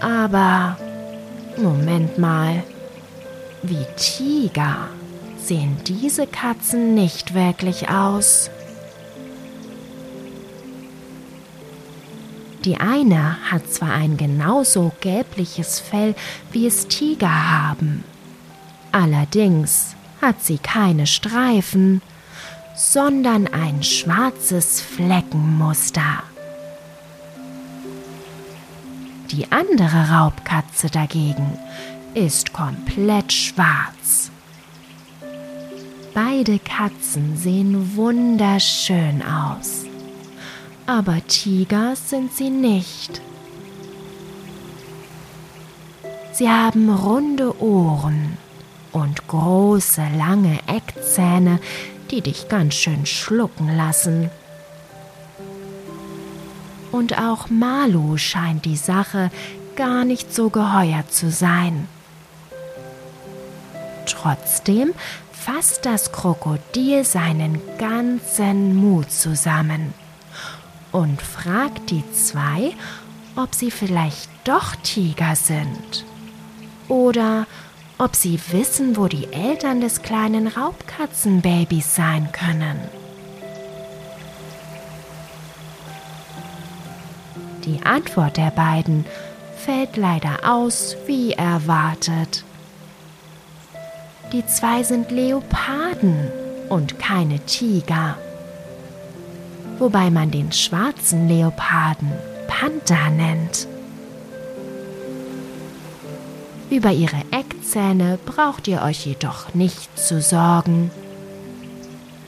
Aber, 0.00 0.78
Moment 1.56 2.18
mal, 2.18 2.62
wie 3.62 3.84
Tiger 3.96 4.88
sehen 5.36 5.76
diese 5.86 6.26
Katzen 6.26 6.94
nicht 6.94 7.34
wirklich 7.34 7.90
aus. 7.90 8.50
Die 12.64 12.76
eine 12.76 13.36
hat 13.50 13.70
zwar 13.72 13.92
ein 13.92 14.16
genauso 14.16 14.92
gelbliches 15.00 15.80
Fell, 15.80 16.14
wie 16.52 16.66
es 16.66 16.88
Tiger 16.88 17.50
haben, 17.50 18.04
allerdings 18.92 19.96
hat 20.20 20.42
sie 20.42 20.58
keine 20.58 21.06
Streifen, 21.06 22.02
sondern 22.74 23.46
ein 23.48 23.82
schwarzes 23.82 24.80
Fleckenmuster. 24.80 26.22
Die 29.30 29.50
andere 29.52 30.10
Raubkatze 30.10 30.88
dagegen 30.88 31.58
ist 32.14 32.52
komplett 32.52 33.32
schwarz. 33.32 34.30
Beide 36.14 36.58
Katzen 36.58 37.36
sehen 37.36 37.96
wunderschön 37.96 39.22
aus 39.22 39.84
aber 40.90 41.24
Tiger 41.28 41.94
sind 41.94 42.32
sie 42.32 42.50
nicht. 42.50 43.20
Sie 46.32 46.48
haben 46.48 46.90
runde 46.92 47.62
Ohren 47.62 48.36
und 48.90 49.28
große, 49.28 50.02
lange 50.18 50.58
Eckzähne, 50.66 51.60
die 52.10 52.20
dich 52.20 52.48
ganz 52.48 52.74
schön 52.74 53.06
schlucken 53.06 53.76
lassen. 53.76 54.30
Und 56.92 57.18
auch 57.18 57.48
Malu 57.48 58.16
scheint 58.16 58.64
die 58.64 58.76
Sache 58.76 59.30
gar 59.76 60.04
nicht 60.04 60.34
so 60.34 60.50
geheuer 60.50 61.04
zu 61.08 61.30
sein. 61.30 61.88
Trotzdem 64.06 64.92
fasst 65.32 65.86
das 65.86 66.12
Krokodil 66.12 67.04
seinen 67.04 67.60
ganzen 67.78 68.74
Mut 68.76 69.10
zusammen 69.10 69.94
und 70.92 71.22
fragt 71.22 71.90
die 71.90 72.04
zwei, 72.12 72.72
ob 73.36 73.54
sie 73.54 73.70
vielleicht 73.70 74.28
doch 74.44 74.74
Tiger 74.82 75.36
sind. 75.36 76.04
Oder 76.88 77.46
ob 78.00 78.16
sie 78.16 78.40
wissen, 78.50 78.96
wo 78.96 79.06
die 79.06 79.32
Eltern 79.32 79.80
des 79.80 80.02
kleinen 80.02 80.48
Raubkatzenbabys 80.48 81.94
sein 81.94 82.28
können. 82.32 82.80
Die 87.64 87.84
Antwort 87.84 88.36
der 88.36 88.50
beiden 88.50 89.04
fällt 89.56 89.96
leider 89.96 90.38
aus, 90.50 90.96
wie 91.06 91.32
erwartet. 91.32 92.44
Die 94.32 94.44
zwei 94.46 94.82
sind 94.82 95.10
Leoparden 95.10 96.32
und 96.68 96.98
keine 96.98 97.38
Tiger 97.40 98.16
wobei 99.80 100.10
man 100.10 100.30
den 100.30 100.52
schwarzen 100.52 101.26
Leoparden 101.26 102.12
Panther 102.46 103.10
nennt. 103.10 103.66
Über 106.70 106.92
ihre 106.92 107.20
Eckzähne 107.32 108.18
braucht 108.24 108.68
ihr 108.68 108.82
euch 108.82 109.04
jedoch 109.04 109.54
nicht 109.54 109.98
zu 109.98 110.22
sorgen. 110.22 110.92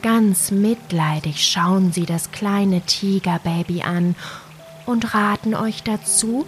Ganz 0.01 0.51
mitleidig 0.51 1.47
schauen 1.47 1.93
sie 1.93 2.05
das 2.05 2.31
kleine 2.31 2.81
Tigerbaby 2.81 3.83
an 3.83 4.15
und 4.85 5.13
raten 5.13 5.55
euch 5.55 5.81
dazu, 5.83 6.45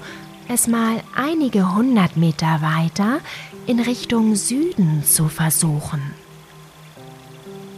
es 0.50 0.68
mal 0.68 1.02
einige 1.16 1.74
hundert 1.74 2.18
Meter 2.18 2.62
weiter 2.62 3.20
in 3.66 3.80
Richtung 3.80 4.36
Süden 4.36 5.06
zu 5.06 5.30
versuchen. 5.30 6.02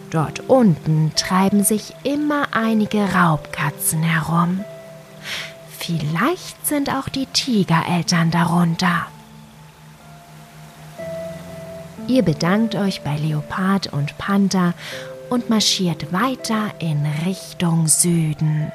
Dort 0.10 0.50
unten 0.50 1.12
treiben 1.16 1.64
sich 1.64 1.94
immer 2.04 2.48
einige 2.54 3.14
Raubkatzen 3.14 4.02
herum. 4.02 4.62
Vielleicht 5.78 6.66
sind 6.66 6.90
auch 6.90 7.08
die 7.08 7.28
Tigereltern 7.28 8.32
darunter. 8.32 9.06
Ihr 12.08 12.24
bedankt 12.24 12.76
euch 12.76 13.02
bei 13.02 13.18
Leopard 13.18 13.92
und 13.92 14.18
Panther 14.18 14.74
und 15.30 15.50
marschiert 15.50 16.14
weiter 16.14 16.72
in 16.80 17.06
Richtung 17.26 17.88
Süden. 17.88 18.72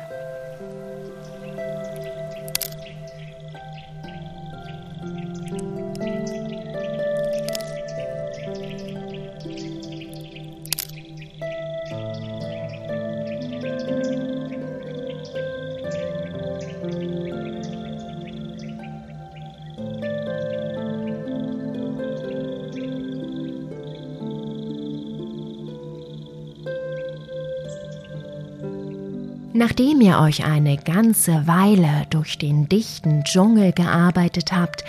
Nachdem 29.54 30.00
ihr 30.00 30.18
euch 30.18 30.44
eine 30.44 30.78
ganze 30.78 31.46
Weile 31.46 32.06
durch 32.08 32.38
den 32.38 32.68
dichten 32.68 33.22
Dschungel 33.24 33.72
gearbeitet 33.72 34.50
habt, 34.50 34.82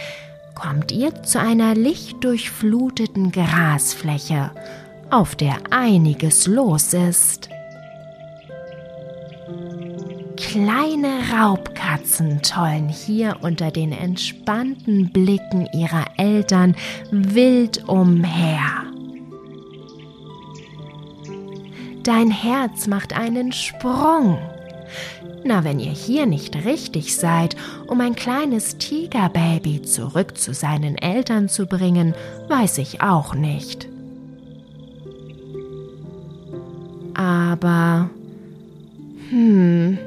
kommt 0.56 0.92
ihr 0.92 1.24
zu 1.24 1.40
einer 1.40 1.76
lichtdurchfluteten 1.76 3.32
Grasfläche, 3.32 4.52
auf 5.10 5.36
der 5.36 5.58
einiges 5.72 6.48
los 6.48 6.94
ist. 6.94 7.50
Kleine 10.38 11.20
Raubkatzen 11.34 12.42
tollen 12.42 12.88
hier 12.88 13.38
unter 13.42 13.70
den 13.70 13.92
entspannten 13.92 15.12
Blicken 15.12 15.68
ihrer 15.74 16.06
Eltern 16.18 16.76
wild 17.12 17.88
umher. 17.90 18.84
Dein 22.04 22.32
Herz 22.32 22.88
macht 22.88 23.14
einen 23.14 23.52
Sprung. 23.52 24.38
Na, 25.46 25.64
wenn 25.64 25.80
ihr 25.80 25.92
hier 25.92 26.26
nicht 26.26 26.66
richtig 26.66 27.16
seid, 27.16 27.56
um 27.88 28.00
ein 28.00 28.16
kleines 28.16 28.78
Tigerbaby 28.78 29.82
zurück 29.82 30.38
zu 30.38 30.54
seinen 30.54 30.98
Eltern 30.98 31.50
zu 31.50 31.66
bringen, 31.66 32.14
weiß 32.48 32.78
ich 32.78 33.02
auch 33.02 33.36
nicht. 33.36 33.88
Aber, 37.14 38.10
hm, 39.30 39.98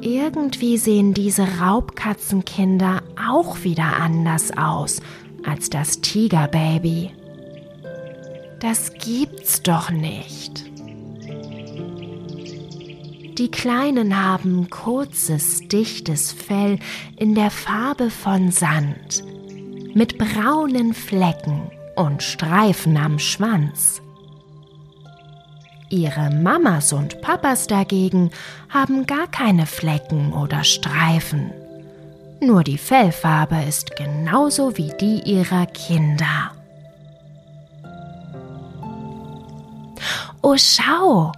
irgendwie 0.00 0.76
sehen 0.76 1.14
diese 1.14 1.46
Raubkatzenkinder 1.60 3.02
auch 3.28 3.64
wieder 3.64 3.96
anders 3.96 4.56
aus 4.56 5.00
als 5.44 5.70
das 5.70 6.00
Tigerbaby. 6.00 7.10
Das 8.60 8.92
gibt's 8.94 9.62
doch 9.62 9.90
nicht. 9.90 10.64
Die 13.38 13.50
Kleinen 13.50 14.16
haben 14.16 14.70
kurzes, 14.70 15.60
dichtes 15.68 16.32
Fell 16.32 16.78
in 17.16 17.34
der 17.34 17.50
Farbe 17.50 18.08
von 18.08 18.50
Sand, 18.50 19.24
mit 19.92 20.16
braunen 20.16 20.94
Flecken 20.94 21.70
und 21.96 22.22
Streifen 22.22 22.96
am 22.96 23.18
Schwanz. 23.18 24.00
Ihre 25.90 26.30
Mamas 26.30 26.94
und 26.94 27.20
Papas 27.20 27.66
dagegen 27.66 28.30
haben 28.70 29.04
gar 29.04 29.26
keine 29.26 29.66
Flecken 29.66 30.32
oder 30.32 30.64
Streifen. 30.64 31.52
Nur 32.40 32.64
die 32.64 32.78
Fellfarbe 32.78 33.62
ist 33.68 33.96
genauso 33.96 34.78
wie 34.78 34.92
die 34.98 35.20
ihrer 35.30 35.66
Kinder. 35.66 36.52
Oh, 40.40 40.56
schau! 40.56 41.32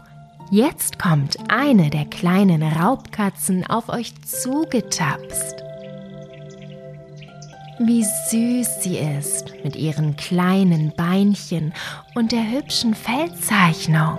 Jetzt 0.50 0.98
kommt 0.98 1.36
eine 1.48 1.90
der 1.90 2.06
kleinen 2.06 2.62
Raubkatzen 2.62 3.66
auf 3.66 3.90
euch 3.90 4.14
zugetapst. 4.22 5.62
Wie 7.80 8.02
süß 8.02 8.82
sie 8.82 8.96
ist 8.96 9.52
mit 9.62 9.76
ihren 9.76 10.16
kleinen 10.16 10.92
Beinchen 10.96 11.74
und 12.14 12.32
der 12.32 12.50
hübschen 12.50 12.94
Fellzeichnung. 12.94 14.18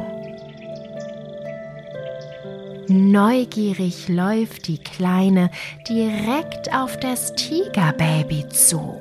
Neugierig 2.87 4.07
läuft 4.07 4.67
die 4.67 4.77
Kleine 4.77 5.49
direkt 5.89 6.73
auf 6.73 6.97
das 6.97 7.33
Tigerbaby 7.33 8.47
zu 8.49 8.99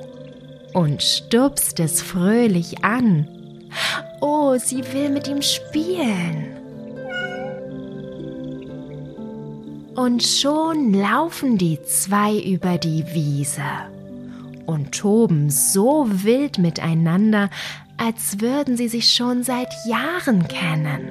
und 0.73 1.01
stupst 1.03 1.79
es 1.79 2.01
fröhlich 2.01 2.83
an. 2.83 3.27
Oh, 4.19 4.57
sie 4.57 4.83
will 4.93 5.09
mit 5.09 5.27
ihm 5.27 5.41
spielen. 5.41 6.58
Und 9.99 10.23
schon 10.23 10.93
laufen 10.93 11.57
die 11.57 11.77
zwei 11.83 12.39
über 12.39 12.77
die 12.77 13.03
Wiese 13.13 13.61
und 14.65 14.93
toben 14.93 15.49
so 15.49 16.07
wild 16.23 16.57
miteinander, 16.57 17.49
als 17.97 18.39
würden 18.39 18.77
sie 18.77 18.87
sich 18.87 19.13
schon 19.13 19.43
seit 19.43 19.67
Jahren 19.85 20.47
kennen 20.47 21.09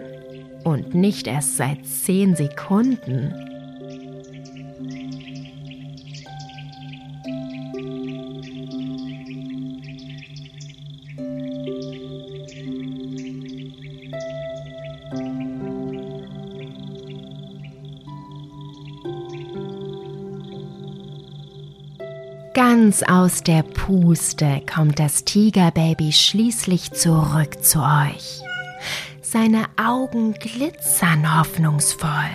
und 0.65 0.95
nicht 0.95 1.27
erst 1.27 1.59
seit 1.59 1.85
zehn 1.85 2.35
Sekunden. 2.35 3.35
Ganz 22.89 23.03
aus 23.03 23.43
der 23.43 23.65
Puste 23.65 24.63
kommt 24.65 24.99
das 24.99 25.25
Tigerbaby 25.25 26.11
schließlich 26.11 26.93
zurück 26.93 27.63
zu 27.63 27.81
euch. 27.81 28.41
Seine 29.21 29.67
Augen 29.77 30.33
glitzern 30.33 31.39
hoffnungsvoll, 31.39 32.31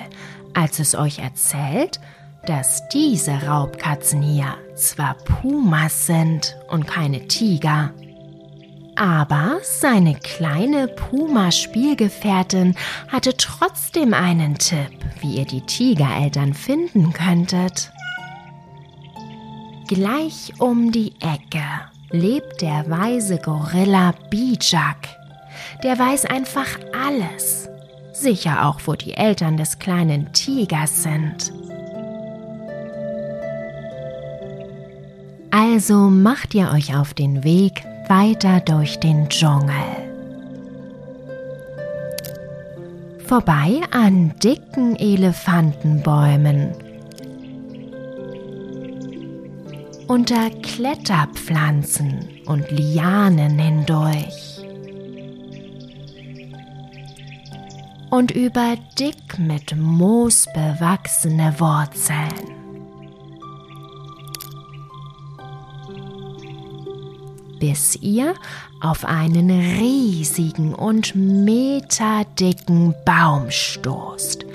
als 0.53 0.77
es 0.77 0.93
euch 0.93 1.17
erzählt, 1.17 1.99
dass 2.45 2.87
diese 2.89 3.31
Raubkatzen 3.31 4.21
hier 4.21 4.53
zwar 4.75 5.15
Pumas 5.15 6.05
sind 6.05 6.55
und 6.69 6.85
keine 6.85 7.27
Tiger, 7.27 7.91
aber 8.95 9.57
seine 9.63 10.13
kleine 10.13 10.87
Puma-Spielgefährtin 10.87 12.75
hatte 13.07 13.35
trotzdem 13.37 14.13
einen 14.13 14.59
Tipp, 14.59 14.91
wie 15.19 15.37
ihr 15.37 15.45
die 15.45 15.61
Tigereltern 15.61 16.53
finden 16.53 17.11
könntet. 17.11 17.91
Gleich 19.87 20.53
um 20.59 20.91
die 20.91 21.13
Ecke 21.19 21.63
lebt 22.11 22.61
der 22.61 22.89
weise 22.89 23.37
Gorilla 23.37 24.13
Bijak 24.29 25.09
der 25.83 25.99
weiß 25.99 26.25
einfach 26.25 26.67
alles. 26.93 27.69
Sicher 28.13 28.67
auch, 28.67 28.79
wo 28.85 28.93
die 28.93 29.13
Eltern 29.13 29.57
des 29.57 29.79
kleinen 29.79 30.31
Tigers 30.33 31.03
sind. 31.03 31.51
Also 35.51 35.95
macht 36.09 36.53
ihr 36.53 36.71
euch 36.71 36.95
auf 36.95 37.13
den 37.13 37.43
Weg 37.43 37.83
weiter 38.07 38.59
durch 38.59 38.99
den 38.99 39.29
Dschungel. 39.29 39.73
Vorbei 43.25 43.81
an 43.91 44.33
dicken 44.43 44.95
Elefantenbäumen. 44.95 46.71
Unter 50.13 50.51
Kletterpflanzen 50.51 52.29
und 52.45 52.69
Lianen 52.69 53.57
hindurch. 53.57 54.59
und 58.11 58.29
über 58.29 58.75
dick 58.99 59.39
mit 59.39 59.75
Moos 59.75 60.45
bewachsene 60.53 61.59
Wurzeln. 61.59 62.29
Bis 67.59 67.95
ihr 67.95 68.35
auf 68.81 69.05
einen 69.05 69.49
riesigen 69.49 70.75
und 70.75 71.15
meterdicken 71.15 72.93
Baum 73.03 73.49
stoßt, 73.49 74.45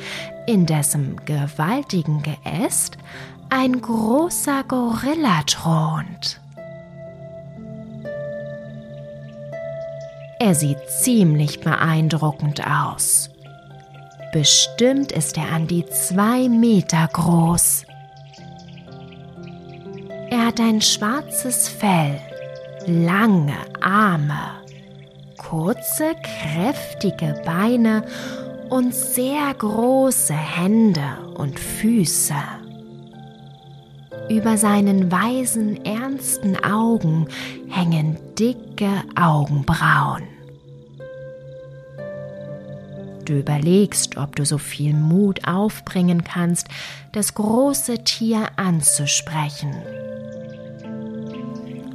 in 0.47 0.67
dessen 0.67 1.17
gewaltigen 1.25 2.23
Geäst 2.23 2.97
ein 3.51 3.81
großer 3.81 4.65
Gorilla 4.65 5.43
thront. 5.47 6.41
Er 10.41 10.55
sieht 10.55 10.79
ziemlich 10.89 11.61
beeindruckend 11.61 12.63
aus 12.67 13.31
Bestimmt 14.31 15.11
ist 15.13 15.39
er 15.39 15.51
an 15.53 15.67
die 15.67 15.87
zwei 15.87 16.49
Meter 16.51 17.09
groß. 17.11 17.85
Er 20.31 20.47
hat 20.47 20.61
ein 20.61 20.83
schwarzes 20.83 21.67
Fell, 21.69 22.21
lange 22.87 23.57
Arme, 23.81 24.39
kurze, 25.39 26.15
kräftige 26.23 27.41
Beine 27.47 28.05
und 28.69 28.95
sehr 28.95 29.55
große 29.55 30.35
Hände 30.35 31.33
und 31.35 31.59
Füße. 31.59 32.35
Über 34.29 34.59
seinen 34.59 35.11
weisen, 35.11 35.85
ernsten 35.87 36.63
Augen 36.63 37.27
hängen 37.71 38.19
dicke 38.39 39.03
Augenbrauen. 39.19 40.25
Du 43.25 43.39
überlegst, 43.39 44.19
ob 44.19 44.37
du 44.37 44.45
so 44.45 44.59
viel 44.59 44.93
Mut 44.95 45.47
aufbringen 45.47 46.25
kannst, 46.25 46.69
das 47.13 47.35
große 47.35 48.05
Tier 48.05 48.49
anzusprechen. 48.57 49.75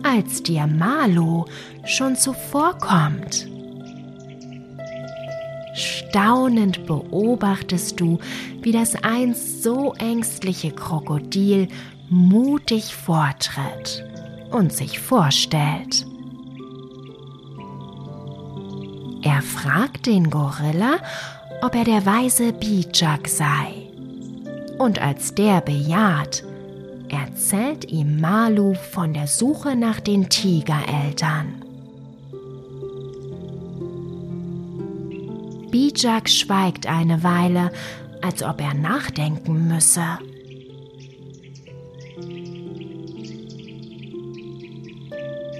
Als 0.02 0.42
dir 0.42 0.66
Malu 0.66 1.46
schon 1.86 2.16
zuvorkommt. 2.16 3.48
Staunend 5.76 6.86
beobachtest 6.86 8.00
du, 8.00 8.20
wie 8.62 8.72
das 8.72 8.96
einst 9.04 9.64
so 9.64 9.94
ängstliche 9.94 10.72
Krokodil 10.72 11.68
mutig 12.14 12.94
vortritt 12.94 14.06
und 14.52 14.72
sich 14.72 15.00
vorstellt. 15.00 16.06
Er 19.24 19.42
fragt 19.42 20.06
den 20.06 20.30
Gorilla, 20.30 20.98
ob 21.62 21.76
er 21.76 21.86
der 21.86 22.06
weise 22.06 22.54
Bijak 22.54 23.28
sei. 23.28 23.90
Und 24.78 25.02
als 25.02 25.34
der 25.34 25.62
bejaht, 25.62 26.44
erzählt 27.10 27.90
ihm 27.92 28.20
Malu 28.20 28.76
von 28.76 29.14
der 29.14 29.28
Suche 29.28 29.76
nach 29.76 30.00
den 30.00 30.30
Tigereltern. 30.30 31.64
Bijak 35.72 36.30
schweigt 36.30 36.86
eine 36.86 37.24
Weile, 37.24 37.72
als 38.22 38.44
ob 38.44 38.62
er 38.62 38.76
nachdenken 38.76 39.68
müsse. 39.68 40.20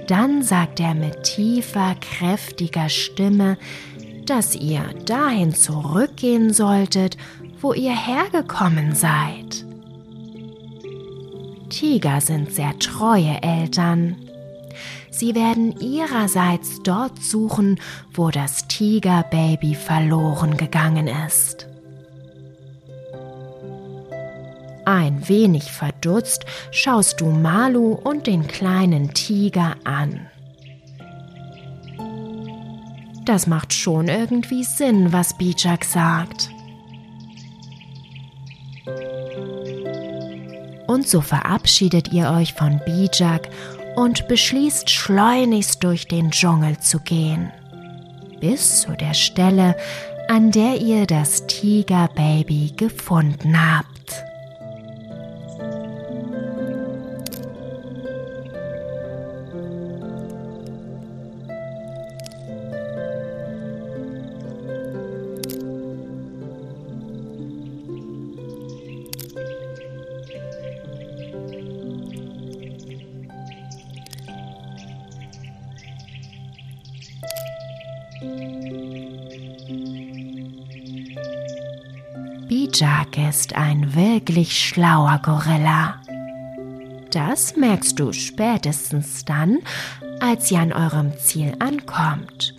Dann 0.06 0.42
sagt 0.42 0.80
er 0.80 0.94
mit 0.94 1.22
tiefer, 1.22 1.94
kräftiger 2.00 2.88
Stimme, 2.88 3.56
dass 4.26 4.54
ihr 4.54 4.82
dahin 5.06 5.54
zurückgehen 5.54 6.52
solltet, 6.52 7.16
wo 7.60 7.72
ihr 7.72 7.96
hergekommen 7.96 8.94
seid. 8.94 9.64
Tiger 11.70 12.20
sind 12.20 12.52
sehr 12.52 12.78
treue 12.78 13.42
Eltern. 13.42 14.16
Sie 15.10 15.34
werden 15.34 15.78
ihrerseits 15.80 16.82
dort 16.82 17.22
suchen, 17.22 17.80
wo 18.12 18.30
das 18.30 18.68
Tigerbaby 18.68 19.74
verloren 19.74 20.56
gegangen 20.56 21.06
ist. 21.06 21.66
Ein 24.84 25.28
wenig 25.28 25.72
verdutzt 25.72 26.44
schaust 26.70 27.20
du 27.20 27.26
Malu 27.26 27.92
und 27.92 28.26
den 28.26 28.46
kleinen 28.46 29.14
Tiger 29.14 29.76
an. 29.84 30.26
Das 33.24 33.46
macht 33.46 33.72
schon 33.72 34.08
irgendwie 34.08 34.64
Sinn, 34.64 35.12
was 35.12 35.38
Bijak 35.38 35.84
sagt. 35.84 36.50
Und 40.86 41.08
so 41.08 41.22
verabschiedet 41.22 42.12
ihr 42.12 42.30
euch 42.30 42.52
von 42.52 42.80
Bijak 42.84 43.48
und 43.96 44.28
beschließt 44.28 44.90
schleunigst 44.90 45.82
durch 45.82 46.06
den 46.06 46.30
Dschungel 46.30 46.78
zu 46.78 47.00
gehen. 47.00 47.50
Bis 48.40 48.82
zu 48.82 48.92
der 48.92 49.14
Stelle, 49.14 49.76
an 50.28 50.50
der 50.50 50.80
ihr 50.80 51.06
das 51.06 51.46
Tigerbaby 51.46 52.74
gefunden 52.76 53.56
habt. 53.58 54.24
Wirklich 84.34 84.58
schlauer 84.58 85.20
Gorilla. 85.22 85.94
Das 87.12 87.54
merkst 87.54 88.00
du 88.00 88.12
spätestens 88.12 89.24
dann, 89.24 89.58
als 90.18 90.50
ihr 90.50 90.58
an 90.58 90.72
eurem 90.72 91.16
Ziel 91.18 91.54
ankommt 91.60 92.52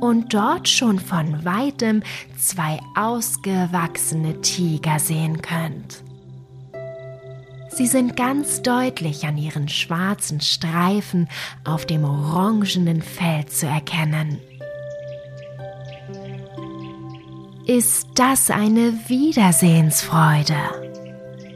und 0.00 0.32
dort 0.32 0.66
schon 0.66 0.98
von 0.98 1.44
weitem 1.44 2.02
zwei 2.38 2.80
ausgewachsene 2.96 4.40
Tiger 4.40 4.98
sehen 4.98 5.42
könnt. 5.42 6.02
Sie 7.68 7.86
sind 7.86 8.16
ganz 8.16 8.62
deutlich 8.62 9.26
an 9.26 9.36
ihren 9.36 9.68
schwarzen 9.68 10.40
Streifen 10.40 11.28
auf 11.64 11.84
dem 11.84 12.04
orangenen 12.04 13.02
Feld 13.02 13.52
zu 13.52 13.66
erkennen. 13.66 14.38
Ist 17.66 18.08
das 18.16 18.50
eine 18.50 18.92
Wiedersehensfreude? 19.08 20.54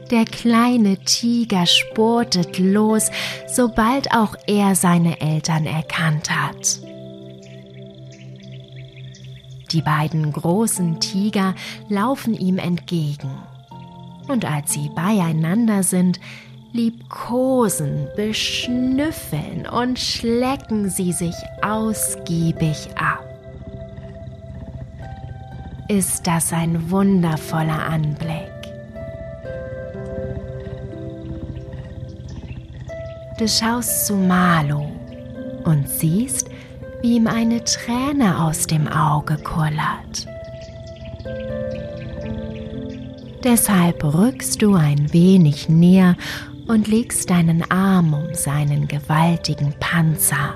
Der 0.09 0.25
kleine 0.25 0.97
Tiger 0.97 1.67
spurtet 1.67 2.57
los, 2.57 3.11
sobald 3.47 4.11
auch 4.11 4.33
er 4.47 4.73
seine 4.73 5.21
Eltern 5.21 5.67
erkannt 5.67 6.31
hat. 6.31 6.79
Die 9.71 9.83
beiden 9.83 10.33
großen 10.33 10.99
Tiger 10.99 11.53
laufen 11.89 12.33
ihm 12.33 12.57
entgegen. 12.57 13.29
Und 14.27 14.45
als 14.45 14.73
sie 14.73 14.89
beieinander 14.95 15.83
sind, 15.83 16.19
liebkosen, 16.73 18.07
beschnüffeln 18.15 19.67
und 19.67 19.99
schlecken 19.99 20.89
sie 20.89 21.13
sich 21.13 21.35
ausgiebig 21.61 22.89
ab. 22.95 23.28
Ist 25.91 26.27
das 26.27 26.53
ein 26.53 26.91
wundervoller 26.91 27.89
Anblick? 27.89 28.51
Du 33.39 33.47
schaust 33.47 34.05
zu 34.05 34.13
Malu 34.13 34.85
und 35.63 35.89
siehst, 35.89 36.47
wie 37.01 37.15
ihm 37.15 37.25
eine 37.25 37.63
Träne 37.63 38.39
aus 38.39 38.67
dem 38.67 38.87
Auge 38.87 39.37
kullert. 39.37 40.27
Deshalb 43.43 44.03
rückst 44.03 44.61
du 44.61 44.75
ein 44.75 45.11
wenig 45.11 45.69
näher 45.69 46.15
und 46.67 46.87
legst 46.87 47.31
deinen 47.31 47.63
Arm 47.71 48.13
um 48.13 48.35
seinen 48.35 48.87
gewaltigen 48.87 49.73
Panzer. 49.79 50.53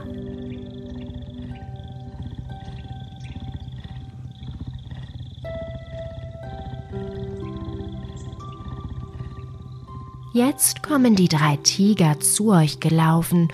Jetzt 10.34 10.82
kommen 10.82 11.15
die 11.15 11.28
drei 11.28 11.58
Tiger 11.58 12.19
zu 12.19 12.50
euch 12.50 12.80
gelaufen 12.80 13.50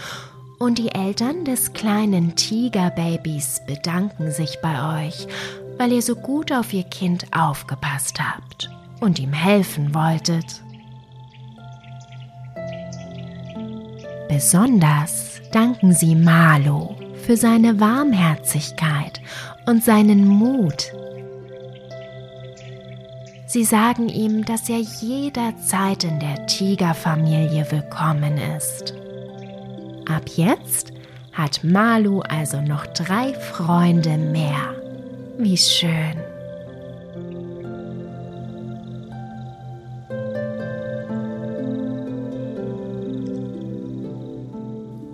und 0.60 0.78
die 0.78 0.96
Eltern 0.96 1.44
des 1.44 1.74
kleinen 1.74 2.38
Tigerbabys 2.38 3.60
bedanken 3.68 4.32
sich 4.32 4.60
bei 4.62 5.06
euch, 5.06 5.28
weil 5.78 5.92
ihr 5.92 6.02
so 6.02 6.16
gut 6.16 6.54
auf 6.54 6.72
ihr 6.72 6.84
Kind 6.84 7.26
aufgepasst 7.36 8.22
habt 8.22 8.70
und 9.02 9.20
ihm 9.20 9.34
helfen 9.34 9.94
wolltet. 9.94 10.64
Besonders 14.30 15.42
danken 15.52 15.92
sie 15.92 16.16
Malo 16.16 16.96
für 17.26 17.36
seine 17.36 17.82
Warmherzigkeit 17.82 19.20
und 19.66 19.84
seinen 19.84 20.26
Mut. 20.26 20.94
Sie 23.52 23.64
sagen 23.64 24.10
ihm, 24.10 24.46
dass 24.46 24.70
er 24.70 24.78
jederzeit 24.78 26.04
in 26.04 26.20
der 26.20 26.46
Tigerfamilie 26.46 27.66
willkommen 27.72 28.38
ist. 28.56 28.94
Ab 30.08 30.30
jetzt 30.36 30.94
hat 31.34 31.64
Malu 31.64 32.20
also 32.20 32.62
noch 32.62 32.86
drei 32.86 33.34
Freunde 33.34 34.20
mehr. 34.20 34.76
Wie 35.40 35.58
schön. 35.58 36.14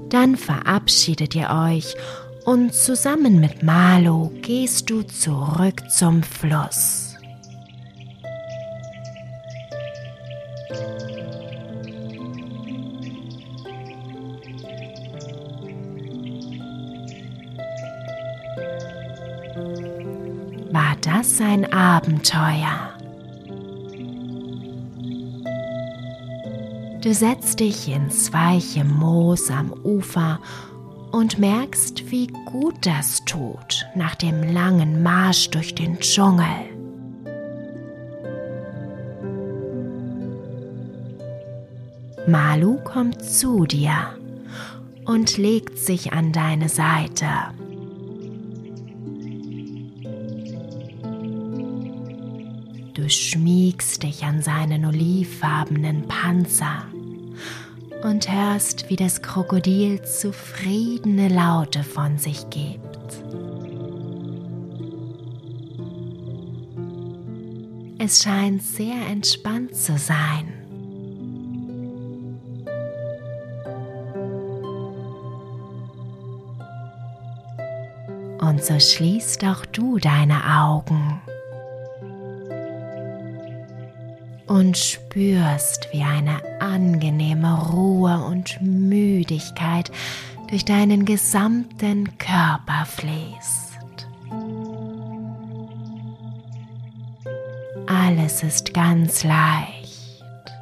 Dann 0.10 0.36
verabschiedet 0.36 1.36
ihr 1.36 1.50
euch 1.70 1.96
und 2.44 2.74
zusammen 2.74 3.40
mit 3.40 3.64
Malu 3.64 4.30
gehst 4.42 4.90
du 4.90 5.04
zurück 5.04 5.90
zum 5.90 6.22
Fluss. 6.22 7.15
War 20.72 20.96
das 21.02 21.40
ein 21.40 21.72
Abenteuer? 21.72 22.96
Du 27.02 27.14
setzt 27.14 27.60
dich 27.60 27.88
ins 27.88 28.34
weiche 28.34 28.84
Moos 28.84 29.50
am 29.52 29.72
Ufer 29.72 30.40
und 31.12 31.40
merkst, 31.40 32.12
wie 32.12 32.28
gut 32.46 32.76
das 32.82 33.24
tut 33.26 33.86
nach 33.96 34.16
dem 34.16 34.42
langen 34.42 35.04
Marsch 35.04 35.50
durch 35.52 35.76
den 35.76 36.00
Dschungel. 36.00 36.75
Malu 42.36 42.76
kommt 42.84 43.24
zu 43.24 43.64
dir 43.64 44.18
und 45.06 45.38
legt 45.38 45.78
sich 45.78 46.12
an 46.12 46.34
deine 46.34 46.68
Seite. 46.68 47.28
Du 52.94 53.10
schmiegst 53.10 54.04
dich 54.04 54.26
an 54.26 54.42
seinen 54.42 54.84
olivfarbenen 54.84 56.10
Panzer 56.10 56.84
und 58.04 58.30
hörst, 58.30 58.90
wie 58.90 58.98
das 58.98 59.22
Krokodil 59.22 60.02
zufriedene 60.02 61.30
Laute 61.30 61.86
von 61.86 62.18
sich 62.18 62.50
gibt. 62.50 63.24
Es 67.98 68.22
scheint 68.22 68.62
sehr 68.62 69.08
entspannt 69.10 69.74
zu 69.74 69.98
sein. 69.98 70.55
Und 78.56 78.64
so 78.64 78.80
schließt 78.80 79.44
auch 79.44 79.66
du 79.66 80.00
deine 80.00 80.40
Augen. 80.62 81.22
und 84.48 84.78
spürst, 84.78 85.90
wie 85.92 86.04
eine 86.04 86.40
angenehme 86.62 87.62
Ruhe 87.72 88.24
und 88.26 88.62
Müdigkeit 88.62 89.92
durch 90.50 90.64
deinen 90.64 91.04
gesamten 91.04 92.18
Körper 92.18 92.86
fließt. 92.86 94.08
Alles 97.88 98.44
ist 98.44 98.74
ganz 98.74 99.26
leicht 99.26 100.54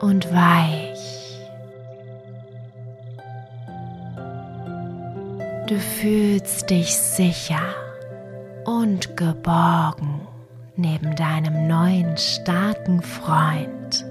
und 0.00 0.32
weich. 0.32 0.89
Du 5.70 5.78
fühlst 5.78 6.68
dich 6.68 6.96
sicher 6.96 7.62
und 8.64 9.16
geborgen 9.16 10.26
neben 10.74 11.14
deinem 11.14 11.68
neuen 11.68 12.16
starken 12.16 13.00
Freund. 13.00 14.04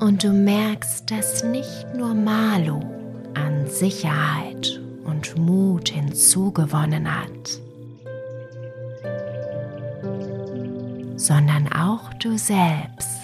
Und 0.00 0.24
du 0.24 0.30
merkst, 0.30 1.08
dass 1.08 1.44
nicht 1.44 1.94
nur 1.96 2.14
Malu 2.14 2.80
an 3.34 3.68
Sicherheit 3.68 4.80
und 5.04 5.38
Mut 5.38 5.90
hinzugewonnen 5.90 7.06
hat, 7.08 7.60
sondern 11.14 11.72
auch 11.72 12.12
du 12.14 12.36
selbst. 12.36 13.15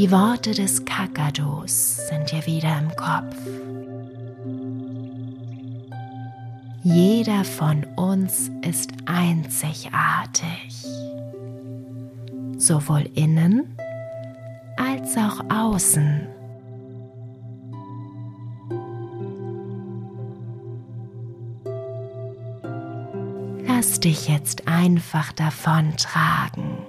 Die 0.00 0.12
Worte 0.12 0.52
des 0.52 0.84
Kakados 0.84 2.06
sind 2.06 2.30
dir 2.30 2.46
wieder 2.46 2.78
im 2.78 2.94
Kopf. 2.94 3.34
Jeder 6.84 7.42
von 7.42 7.84
uns 7.96 8.48
ist 8.62 8.92
einzigartig, 9.06 10.86
sowohl 12.58 13.10
innen 13.16 13.76
als 14.76 15.16
auch 15.16 15.40
außen. 15.52 16.28
Lass 23.66 23.98
dich 23.98 24.28
jetzt 24.28 24.68
einfach 24.68 25.32
davon 25.32 25.92
tragen. 25.96 26.86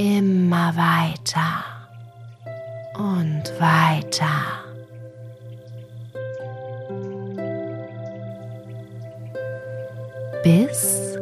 Immer 0.00 0.74
weiter 0.76 1.64
und 2.96 3.44
weiter. 3.60 4.64
Bis 10.42 11.18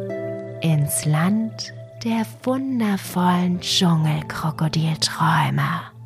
ins 0.60 1.04
Land 1.06 1.74
der 2.04 2.24
wundervollen 2.44 3.60
Dschungelkrokodilträume. 3.60 5.97